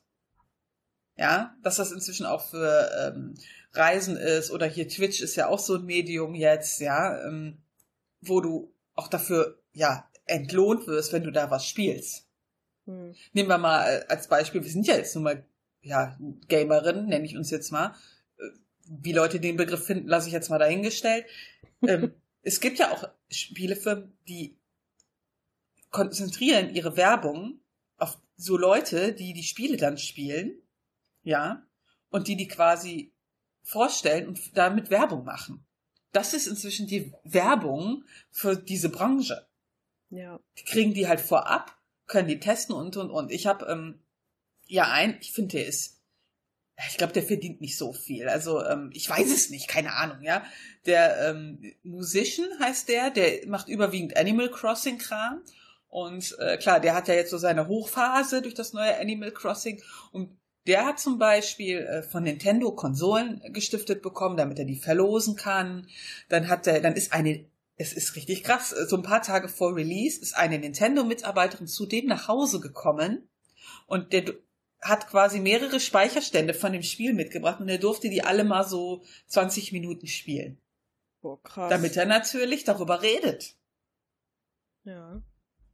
[1.19, 3.35] Ja, dass das inzwischen auch für ähm,
[3.75, 7.59] Reisen ist oder hier Twitch ist ja auch so ein Medium jetzt, ja, ähm,
[8.23, 12.27] wo du auch dafür, ja, entlohnt wirst, wenn du da was spielst.
[12.87, 13.15] Hm.
[13.35, 15.45] Nehmen wir mal äh, als Beispiel, wir sind ja jetzt nun mal,
[15.83, 16.19] ja,
[16.49, 17.95] Gamerin, nenne ich uns jetzt mal.
[18.39, 18.45] Äh,
[18.89, 21.27] wie Leute den Begriff finden, lasse ich jetzt mal dahingestellt.
[21.87, 24.57] ähm, es gibt ja auch Spielefirmen, die
[25.97, 27.59] konzentrieren ihre Werbung
[27.97, 30.61] auf so Leute, die die Spiele dann spielen,
[31.23, 31.63] ja,
[32.11, 33.15] und die die quasi
[33.63, 35.65] vorstellen und damit Werbung machen.
[36.13, 39.49] Das ist inzwischen die Werbung für diese Branche.
[40.11, 40.39] Ja.
[40.59, 41.75] Die kriegen die halt vorab,
[42.07, 43.33] können die testen und und und.
[43.33, 43.99] Ich habe ähm,
[44.67, 46.03] ja ein, ich finde der ist,
[46.91, 48.29] ich glaube, der verdient nicht so viel.
[48.29, 50.45] Also ähm, ich weiß es nicht, keine Ahnung, ja.
[50.85, 55.41] Der ähm, Musician heißt der, der macht überwiegend Animal Crossing Kram
[55.89, 59.83] und äh, klar, der hat ja jetzt so seine Hochphase durch das neue Animal Crossing
[60.13, 65.37] und der hat zum Beispiel äh, von Nintendo Konsolen gestiftet bekommen, damit er die verlosen
[65.37, 65.87] kann.
[66.29, 69.77] Dann hat er, dann ist eine, es ist richtig krass, so ein paar Tage vor
[69.77, 73.29] Release ist eine Nintendo-Mitarbeiterin zu dem nach Hause gekommen
[73.87, 74.35] und der
[74.83, 79.03] hat quasi mehrere Speicherstände von dem Spiel mitgebracht und er durfte die alle mal so
[79.29, 80.59] 20 Minuten spielen.
[81.23, 81.71] Oh, krass.
[81.71, 83.57] Damit er natürlich darüber redet.
[84.85, 85.23] Ja.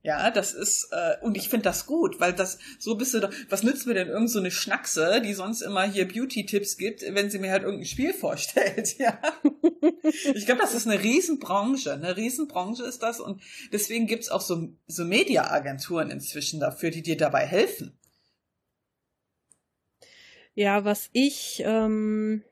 [0.04, 3.32] Ja, das ist, äh, und ich finde das gut, weil das, so bist du doch,
[3.48, 7.30] was nützt mir denn irgend so eine Schnackse, die sonst immer hier Beauty-Tipps gibt, wenn
[7.30, 9.16] sie mir halt irgendein Spiel vorstellt, ja.
[10.34, 13.40] ich glaube, das ist eine Riesenbranche, eine Riesenbranche ist das und
[13.72, 17.96] deswegen gibt's auch so, so Media-Agenturen inzwischen dafür, die dir dabei helfen.
[20.54, 22.42] Ja, was ich, ähm,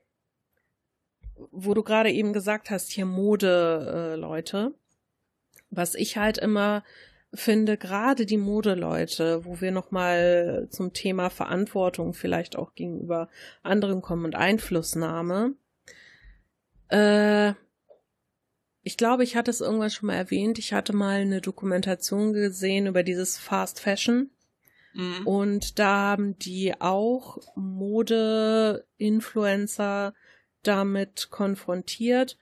[1.51, 4.71] wo du gerade eben gesagt hast, hier Mode, äh,
[5.69, 6.83] was ich halt immer
[7.33, 13.29] finde gerade die Modeleute, wo wir nochmal zum Thema Verantwortung vielleicht auch gegenüber
[13.63, 15.55] anderen kommen und Einflussnahme.
[16.89, 17.53] Äh,
[18.83, 20.57] ich glaube, ich hatte es irgendwann schon mal erwähnt.
[20.59, 24.31] Ich hatte mal eine Dokumentation gesehen über dieses Fast Fashion.
[24.93, 25.25] Mhm.
[25.25, 30.13] Und da haben die auch Mode-Influencer
[30.63, 32.37] damit konfrontiert,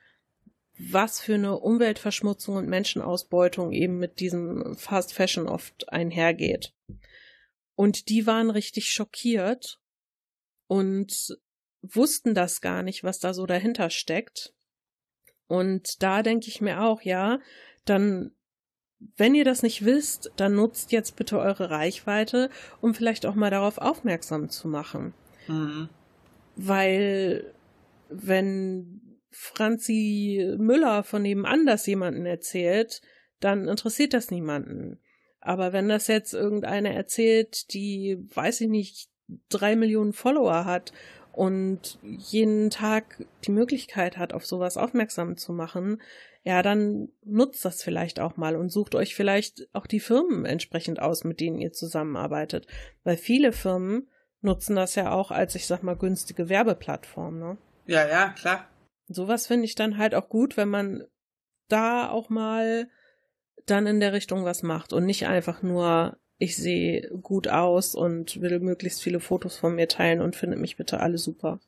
[0.88, 6.72] was für eine Umweltverschmutzung und Menschenausbeutung eben mit diesem Fast Fashion oft einhergeht.
[7.74, 9.78] Und die waren richtig schockiert
[10.66, 11.36] und
[11.82, 14.54] wussten das gar nicht, was da so dahinter steckt.
[15.46, 17.40] Und da denke ich mir auch, ja,
[17.84, 18.32] dann,
[19.16, 22.50] wenn ihr das nicht wisst, dann nutzt jetzt bitte eure Reichweite,
[22.80, 25.12] um vielleicht auch mal darauf aufmerksam zu machen.
[25.48, 25.88] Mhm.
[26.56, 27.54] Weil,
[28.08, 33.00] wenn Franzi Müller von nebenan das jemanden erzählt,
[33.38, 34.98] dann interessiert das niemanden.
[35.40, 39.08] Aber wenn das jetzt irgendeine erzählt, die, weiß ich nicht,
[39.48, 40.92] drei Millionen Follower hat
[41.32, 46.02] und jeden Tag die Möglichkeit hat, auf sowas aufmerksam zu machen,
[46.42, 51.00] ja, dann nutzt das vielleicht auch mal und sucht euch vielleicht auch die Firmen entsprechend
[51.00, 52.66] aus, mit denen ihr zusammenarbeitet.
[53.04, 54.08] Weil viele Firmen
[54.40, 57.58] nutzen das ja auch als, ich sag mal, günstige Werbeplattform, ne?
[57.86, 58.68] Ja, ja, klar
[59.10, 61.04] sowas finde ich dann halt auch gut, wenn man
[61.68, 62.88] da auch mal
[63.66, 68.40] dann in der Richtung was macht und nicht einfach nur, ich sehe gut aus und
[68.40, 71.60] will möglichst viele Fotos von mir teilen und findet mich bitte alle super.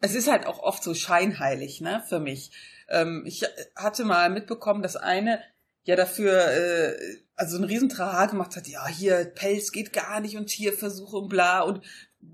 [0.00, 2.50] Es ist halt auch oft so scheinheilig, ne, für mich.
[2.88, 3.44] Ähm, ich
[3.76, 5.40] hatte mal mitbekommen, dass eine
[5.84, 6.96] ja dafür äh,
[7.36, 11.60] also ein Riesentrara gemacht hat, ja, hier Pelz geht gar nicht und Tierversuche und bla
[11.60, 11.84] und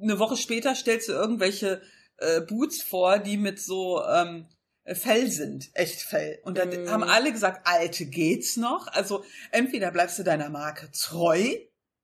[0.01, 1.83] eine Woche später stellst du irgendwelche
[2.21, 4.47] äh, Boots vor, die mit so ähm,
[4.87, 6.41] Fell sind, echt Fell.
[6.45, 6.89] Und dann mm.
[6.89, 8.87] haben alle gesagt, alte geht's noch.
[8.89, 11.57] Also entweder bleibst du deiner Marke treu,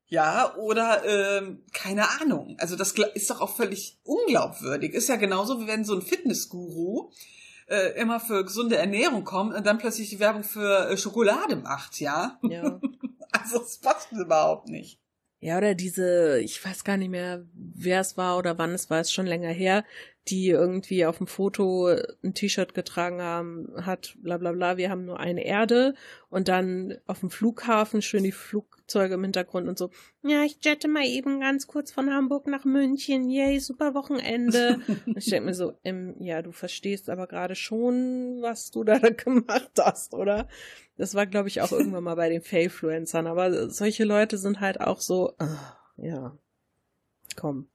[0.08, 2.56] ja, oder ähm, keine Ahnung.
[2.60, 4.94] Also das ist doch auch völlig unglaubwürdig.
[4.94, 7.10] Ist ja genauso, wie wenn so ein Fitnessguru
[7.66, 12.00] äh, immer für gesunde Ernährung kommt und dann plötzlich die Werbung für äh, Schokolade macht,
[12.00, 12.38] ja.
[12.42, 12.80] Ja.
[13.32, 15.00] also es passt überhaupt nicht.
[15.46, 19.00] Ja, oder diese, ich weiß gar nicht mehr, wer es war oder wann es war,
[19.00, 19.84] ist schon länger her,
[20.26, 21.86] die irgendwie auf dem Foto
[22.24, 25.94] ein T-Shirt getragen haben, hat bla bla bla, wir haben nur eine Erde
[26.30, 29.90] und dann auf dem Flughafen schön die Flugzeuge im Hintergrund und so,
[30.24, 34.80] ja, ich jette mal eben ganz kurz von Hamburg nach München, yay, super Wochenende.
[35.06, 38.98] und ich denke mir so, ähm, ja, du verstehst aber gerade schon, was du da
[39.10, 40.48] gemacht hast, oder?
[40.96, 44.80] Das war, glaube ich, auch irgendwann mal bei den Failfluencern, aber solche Leute sind halt
[44.80, 46.36] auch so, uh, ja,
[47.36, 47.68] komm.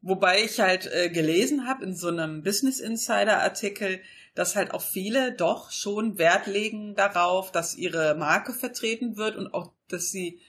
[0.00, 4.00] Wobei ich halt äh, gelesen habe in so einem Business Insider Artikel,
[4.34, 9.52] dass halt auch viele doch schon Wert legen darauf, dass ihre Marke vertreten wird und
[9.52, 10.40] auch, dass sie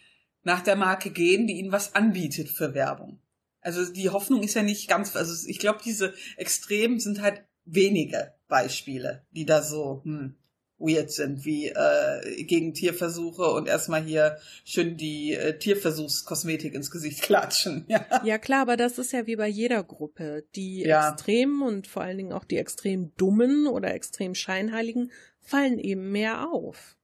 [0.44, 3.20] nach der Marke gehen, die ihnen was anbietet für Werbung.
[3.62, 8.34] Also die Hoffnung ist ja nicht ganz, also ich glaube, diese Extremen sind halt wenige
[8.48, 10.36] Beispiele, die da so, hm,
[10.80, 17.22] weird sind, wie äh, gegen Tierversuche und erstmal hier schön die äh, Tierversuchskosmetik ins Gesicht
[17.24, 17.86] klatschen.
[17.88, 18.06] Ja.
[18.24, 20.46] ja klar, aber das ist ja wie bei jeder Gruppe.
[20.56, 21.12] Die ja.
[21.12, 25.12] extremen und vor allen Dingen auch die extrem dummen oder extrem scheinheiligen
[25.42, 26.96] fallen eben mehr auf.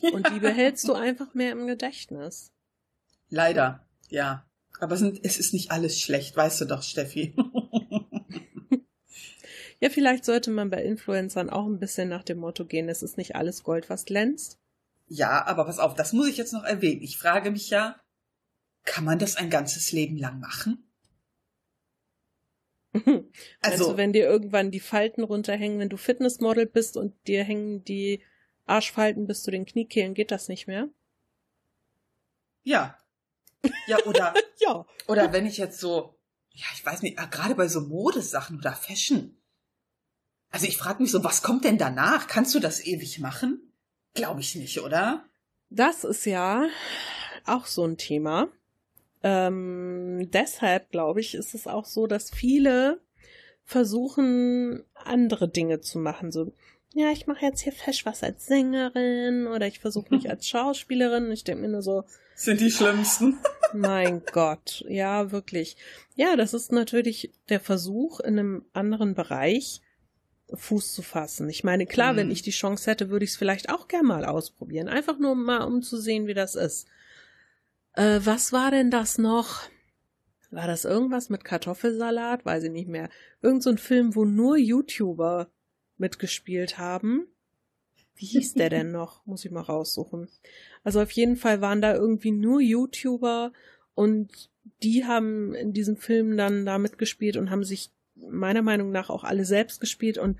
[0.00, 2.50] Und die behältst du einfach mehr im Gedächtnis.
[3.28, 4.44] Leider, ja.
[4.80, 7.36] Aber es ist nicht alles schlecht, weißt du doch, Steffi.
[9.82, 13.18] Ja, vielleicht sollte man bei Influencern auch ein bisschen nach dem Motto gehen, es ist
[13.18, 14.60] nicht alles Gold, was glänzt.
[15.08, 17.02] Ja, aber pass auf, das muss ich jetzt noch erwähnen.
[17.02, 18.00] Ich frage mich ja,
[18.84, 20.88] kann man das ein ganzes Leben lang machen?
[22.94, 23.26] also,
[23.60, 28.22] also, wenn dir irgendwann die Falten runterhängen, wenn du Fitnessmodel bist und dir hängen die
[28.66, 30.90] Arschfalten bis zu den Kniekehlen, geht das nicht mehr?
[32.62, 32.96] Ja.
[33.88, 34.86] Ja, oder, ja.
[35.08, 36.20] oder wenn ich jetzt so,
[36.52, 39.41] ja, ich weiß nicht, gerade bei so Modesachen oder Fashion,
[40.52, 42.28] also ich frage mich so, was kommt denn danach?
[42.28, 43.72] Kannst du das ewig machen?
[44.14, 45.24] Glaube ich nicht, oder?
[45.70, 46.68] Das ist ja
[47.46, 48.48] auch so ein Thema.
[49.22, 53.00] Ähm, deshalb glaube ich, ist es auch so, dass viele
[53.64, 56.30] versuchen, andere Dinge zu machen.
[56.30, 56.52] So,
[56.92, 61.30] ja, ich mache jetzt hier fesch was als Sängerin oder ich versuche mich als Schauspielerin.
[61.32, 62.04] Ich denke mir nur so.
[62.34, 63.38] Sind die schlimmsten.
[63.72, 65.76] mein Gott, ja, wirklich.
[66.14, 69.80] Ja, das ist natürlich der Versuch in einem anderen Bereich
[70.54, 71.48] Fuß zu fassen.
[71.48, 72.16] Ich meine, klar, mhm.
[72.16, 74.88] wenn ich die Chance hätte, würde ich es vielleicht auch gern mal ausprobieren.
[74.88, 76.86] Einfach nur mal, um zu sehen, wie das ist.
[77.94, 79.62] Äh, was war denn das noch?
[80.50, 82.44] War das irgendwas mit Kartoffelsalat?
[82.44, 83.08] Weiß ich nicht mehr.
[83.40, 85.50] Irgend so ein Film, wo nur YouTuber
[85.96, 87.26] mitgespielt haben.
[88.14, 89.24] Wie hieß der denn noch?
[89.26, 90.28] Muss ich mal raussuchen.
[90.84, 93.52] Also auf jeden Fall waren da irgendwie nur YouTuber
[93.94, 94.50] und
[94.82, 97.90] die haben in diesem Film dann da mitgespielt und haben sich
[98.28, 100.38] meiner Meinung nach auch alle selbst gespielt und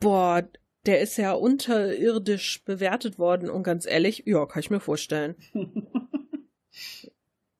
[0.00, 0.48] boah,
[0.86, 5.36] der ist ja unterirdisch bewertet worden und ganz ehrlich, ja, kann ich mir vorstellen.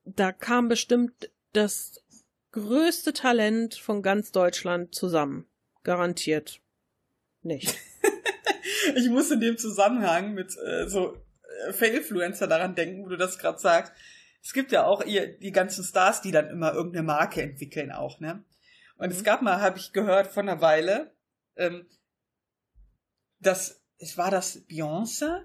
[0.05, 2.03] da kam bestimmt das
[2.53, 5.47] größte Talent von ganz Deutschland zusammen.
[5.85, 6.61] Garantiert
[7.43, 7.77] nicht.
[8.97, 11.17] ich muss in dem Zusammenhang mit äh, so
[11.67, 13.93] äh, Failfluencer daran denken, wo du das gerade sagst.
[14.43, 18.21] Es gibt ja auch ihr, die ganzen Stars, die dann immer irgendeine Marke entwickeln auch,
[18.21, 18.45] ne?
[18.99, 19.13] Und mhm.
[19.13, 21.13] es gab mal, habe ich gehört vor einer Weile,
[21.57, 21.87] ähm,
[23.41, 25.43] dass es war das Beyoncé,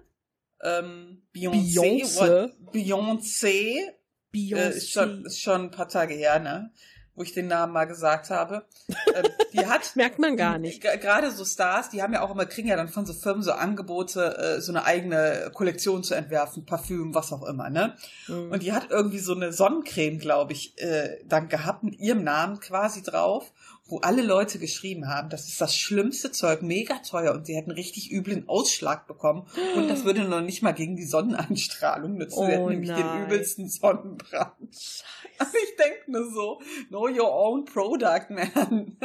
[0.62, 3.94] ähm, Beyoncé, Beyoncé,
[4.32, 6.72] Beyoncé, äh, ist, schon, ist schon ein paar Tage her, ne?
[7.16, 8.66] Wo ich den Namen mal gesagt habe.
[9.14, 10.82] Ähm, die hat merkt man gar nicht.
[10.82, 13.52] Gerade so Stars, die haben ja auch immer kriegen ja dann von so Firmen so
[13.52, 17.96] Angebote, äh, so eine eigene Kollektion zu entwerfen, Parfüm, was auch immer, ne?
[18.28, 18.52] Mhm.
[18.52, 22.60] Und die hat irgendwie so eine Sonnencreme, glaube ich, äh, dann gehabt mit ihrem Namen
[22.60, 23.52] quasi drauf
[23.86, 27.72] wo alle Leute geschrieben haben, das ist das schlimmste Zeug, mega teuer und sie hätten
[27.72, 32.40] richtig üblen Ausschlag bekommen und das würde noch nicht mal gegen die Sonneneinstrahlung nützen.
[32.40, 33.18] Oh, sie hätten nämlich nein.
[33.18, 34.74] den übelsten Sonnenbrand.
[34.74, 35.04] Scheiße.
[35.38, 38.98] Also ich denke nur so, know your own product, man.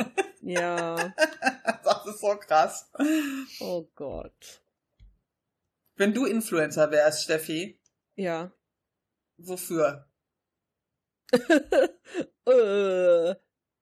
[0.43, 1.15] Ja.
[1.85, 2.91] Das ist so krass.
[3.61, 4.63] Oh Gott.
[5.97, 7.81] Wenn du Influencer wärst, Steffi.
[8.15, 8.53] Ja.
[9.39, 10.07] Wofür?
[12.47, 13.35] äh,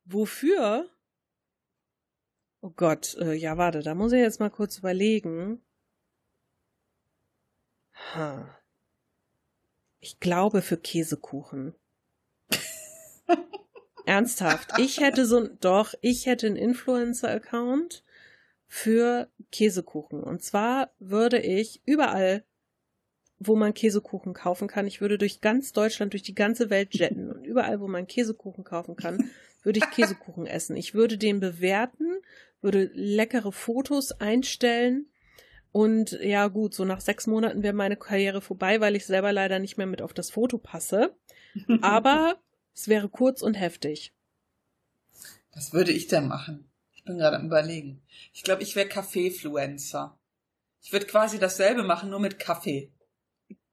[0.06, 0.88] Wofür?
[2.60, 5.60] Oh Gott, äh, ja, warte, da muss ich jetzt mal kurz überlegen.
[8.14, 8.58] Ha.
[9.98, 11.74] Ich glaube für Käsekuchen.
[14.06, 14.78] Ernsthaft.
[14.78, 18.04] Ich hätte so ein, doch, ich hätte einen Influencer-Account
[18.68, 20.22] für Käsekuchen.
[20.22, 22.44] Und zwar würde ich überall,
[23.38, 27.30] wo man Käsekuchen kaufen kann, ich würde durch ganz Deutschland, durch die ganze Welt jetten
[27.30, 29.30] und überall, wo man Käsekuchen kaufen kann,
[29.66, 30.76] würde ich Käsekuchen essen.
[30.76, 32.22] Ich würde den bewerten,
[32.62, 35.10] würde leckere Fotos einstellen.
[35.72, 39.58] Und ja, gut, so nach sechs Monaten wäre meine Karriere vorbei, weil ich selber leider
[39.58, 41.14] nicht mehr mit auf das Foto passe.
[41.82, 42.38] Aber
[42.74, 44.14] es wäre kurz und heftig.
[45.52, 46.70] Was würde ich denn machen?
[46.94, 48.00] Ich bin gerade am überlegen.
[48.32, 50.16] Ich glaube, ich wäre Kaffeefluencer.
[50.80, 52.92] Ich würde quasi dasselbe machen, nur mit Kaffee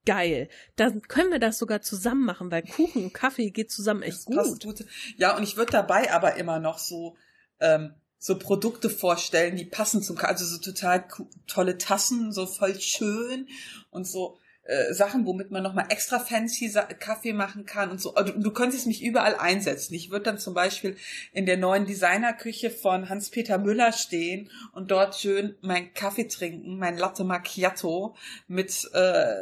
[0.05, 0.49] geil.
[0.75, 4.63] Dann können wir das sogar zusammen machen, weil Kuchen und Kaffee geht zusammen echt gut.
[4.63, 4.85] gut.
[5.17, 7.15] Ja, und ich würde dabei aber immer noch so
[7.59, 7.93] ähm,
[8.23, 11.05] so Produkte vorstellen, die passen zum also so total
[11.45, 13.49] tolle Tassen, so voll schön
[13.91, 18.15] und so äh, Sachen, womit man nochmal extra fancy Kaffee machen kann und so.
[18.15, 19.93] Also, du könntest mich überall einsetzen.
[19.93, 20.95] Ich würde dann zum Beispiel
[21.33, 26.97] in der neuen Designerküche von Hans-Peter Müller stehen und dort schön meinen Kaffee trinken, mein
[26.97, 28.15] Latte Macchiato
[28.47, 29.33] mit äh,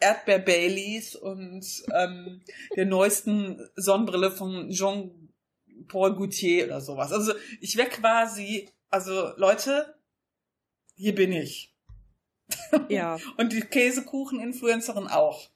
[0.00, 2.42] Erdbeer Baileys und ähm,
[2.76, 5.32] der neuesten Sonnenbrille von Jean
[5.88, 7.12] Paul Gaultier oder sowas.
[7.12, 9.94] Also ich wäre quasi, also Leute,
[10.94, 11.74] hier bin ich.
[12.88, 13.18] Ja.
[13.36, 15.50] und die Käsekuchen-Influencerin auch.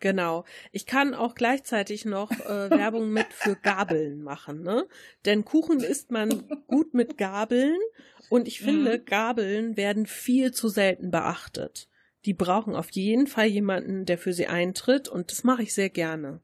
[0.00, 0.44] Genau.
[0.70, 4.86] Ich kann auch gleichzeitig noch äh, Werbung mit für Gabeln machen, ne?
[5.24, 7.78] Denn Kuchen isst man gut mit Gabeln
[8.28, 9.04] und ich finde, mhm.
[9.06, 11.88] Gabeln werden viel zu selten beachtet
[12.28, 15.88] die brauchen auf jeden Fall jemanden, der für sie eintritt und das mache ich sehr
[15.88, 16.42] gerne.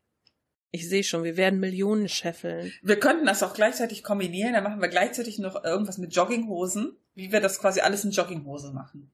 [0.70, 2.72] Ich sehe schon, wir werden Millionen scheffeln.
[2.80, 7.32] Wir könnten das auch gleichzeitig kombinieren, dann machen wir gleichzeitig noch irgendwas mit Jogginghosen, wie
[7.32, 9.12] wir das quasi alles in Jogginghose machen.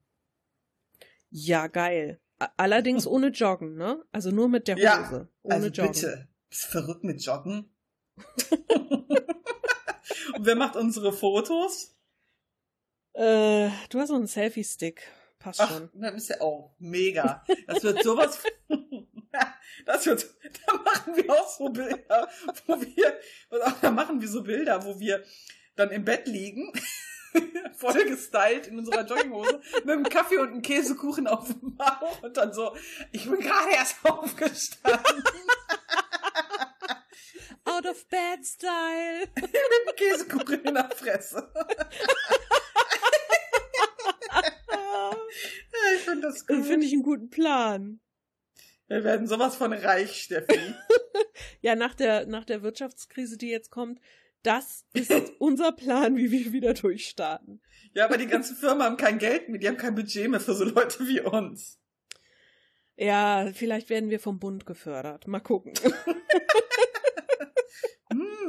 [1.29, 2.21] Ja, geil.
[2.55, 4.01] Allerdings ohne Joggen, ne?
[4.13, 4.83] Also nur mit der Hose.
[4.85, 5.91] Ja, ohne also Joggen.
[5.91, 6.29] bitte.
[6.49, 7.69] Bist verrückt mit Joggen?
[10.35, 11.97] Und wer macht unsere Fotos?
[13.11, 15.01] Äh, du hast so einen Selfie-Stick
[15.41, 15.89] passt Ach, schon.
[15.93, 17.43] Das ist ja auch mega.
[17.67, 18.39] Das wird sowas.
[19.85, 20.27] das wird.
[20.65, 22.29] Da machen wir auch so Bilder,
[22.65, 23.19] wo wir.
[23.81, 25.23] Da machen wir so Bilder, wo wir
[25.75, 26.71] dann im Bett liegen.
[27.77, 32.35] voll gestylt in unserer Jogginghose mit einem Kaffee und einem Käsekuchen auf dem Bauch und
[32.37, 32.75] dann so,
[33.11, 35.23] ich bin gerade erst aufgestanden.
[37.63, 39.27] Out of bed style.
[39.35, 41.51] mit einem Käsekuchen in der Fresse.
[46.11, 46.65] Finde das gut.
[46.65, 47.99] Finde ich einen guten Plan.
[48.87, 50.59] Wir werden sowas von reich, Steffi.
[51.61, 53.99] ja, nach der, nach der Wirtschaftskrise, die jetzt kommt,
[54.43, 57.61] das ist unser Plan, wie wir wieder durchstarten.
[57.93, 60.53] Ja, aber die ganzen Firmen haben kein Geld mehr, die haben kein Budget mehr für
[60.53, 61.79] so Leute wie uns.
[62.97, 65.27] Ja, vielleicht werden wir vom Bund gefördert.
[65.27, 65.73] Mal gucken.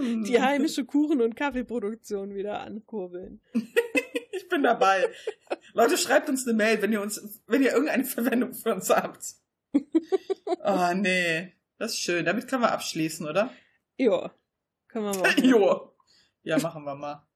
[0.02, 0.24] Mm.
[0.24, 3.40] die heimische Kuchen- und Kaffeeproduktion wieder ankurbeln.
[4.32, 5.08] ich bin dabei.
[5.74, 9.24] Leute, schreibt uns eine Mail, wenn ihr uns, wenn ihr irgendeine Verwendung für uns habt.
[9.72, 11.52] oh, nee.
[11.78, 12.24] Das ist schön.
[12.24, 13.52] Damit können wir abschließen, oder?
[13.96, 14.32] Ja.
[14.88, 15.44] Können wir machen.
[15.48, 15.92] jo.
[16.42, 17.26] Ja, machen wir mal.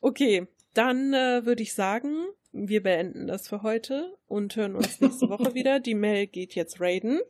[0.00, 5.28] Okay, dann äh, würde ich sagen, wir beenden das für heute und hören uns nächste
[5.28, 5.78] Woche wieder.
[5.80, 7.20] Die Mel geht jetzt raiden.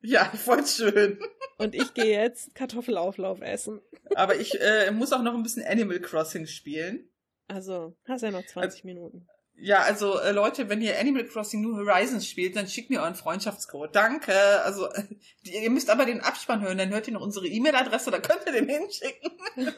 [0.00, 1.18] Ja, voll schön.
[1.58, 3.80] Und ich gehe jetzt Kartoffelauflauf essen.
[4.14, 7.08] Aber ich äh, muss auch noch ein bisschen Animal Crossing spielen.
[7.48, 9.28] Also, hast ja noch 20 also, Minuten.
[9.60, 13.16] Ja, also äh, Leute, wenn ihr Animal Crossing New Horizons spielt, dann schickt mir euren
[13.16, 13.94] Freundschaftscode.
[13.94, 14.32] Danke.
[14.62, 15.02] Also äh,
[15.42, 18.52] ihr müsst aber den Abspann hören, dann hört ihr noch unsere E-Mail-Adresse, da könnt ihr
[18.52, 19.32] den hinschicken.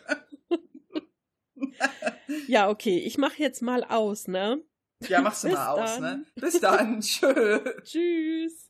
[2.47, 4.63] ja, okay, ich mache jetzt mal aus, ne?
[5.09, 6.27] Ja, machst du mal aus, ne?
[6.35, 7.01] Bis dann.
[7.01, 7.61] Tschö.
[7.83, 8.70] Tschüss.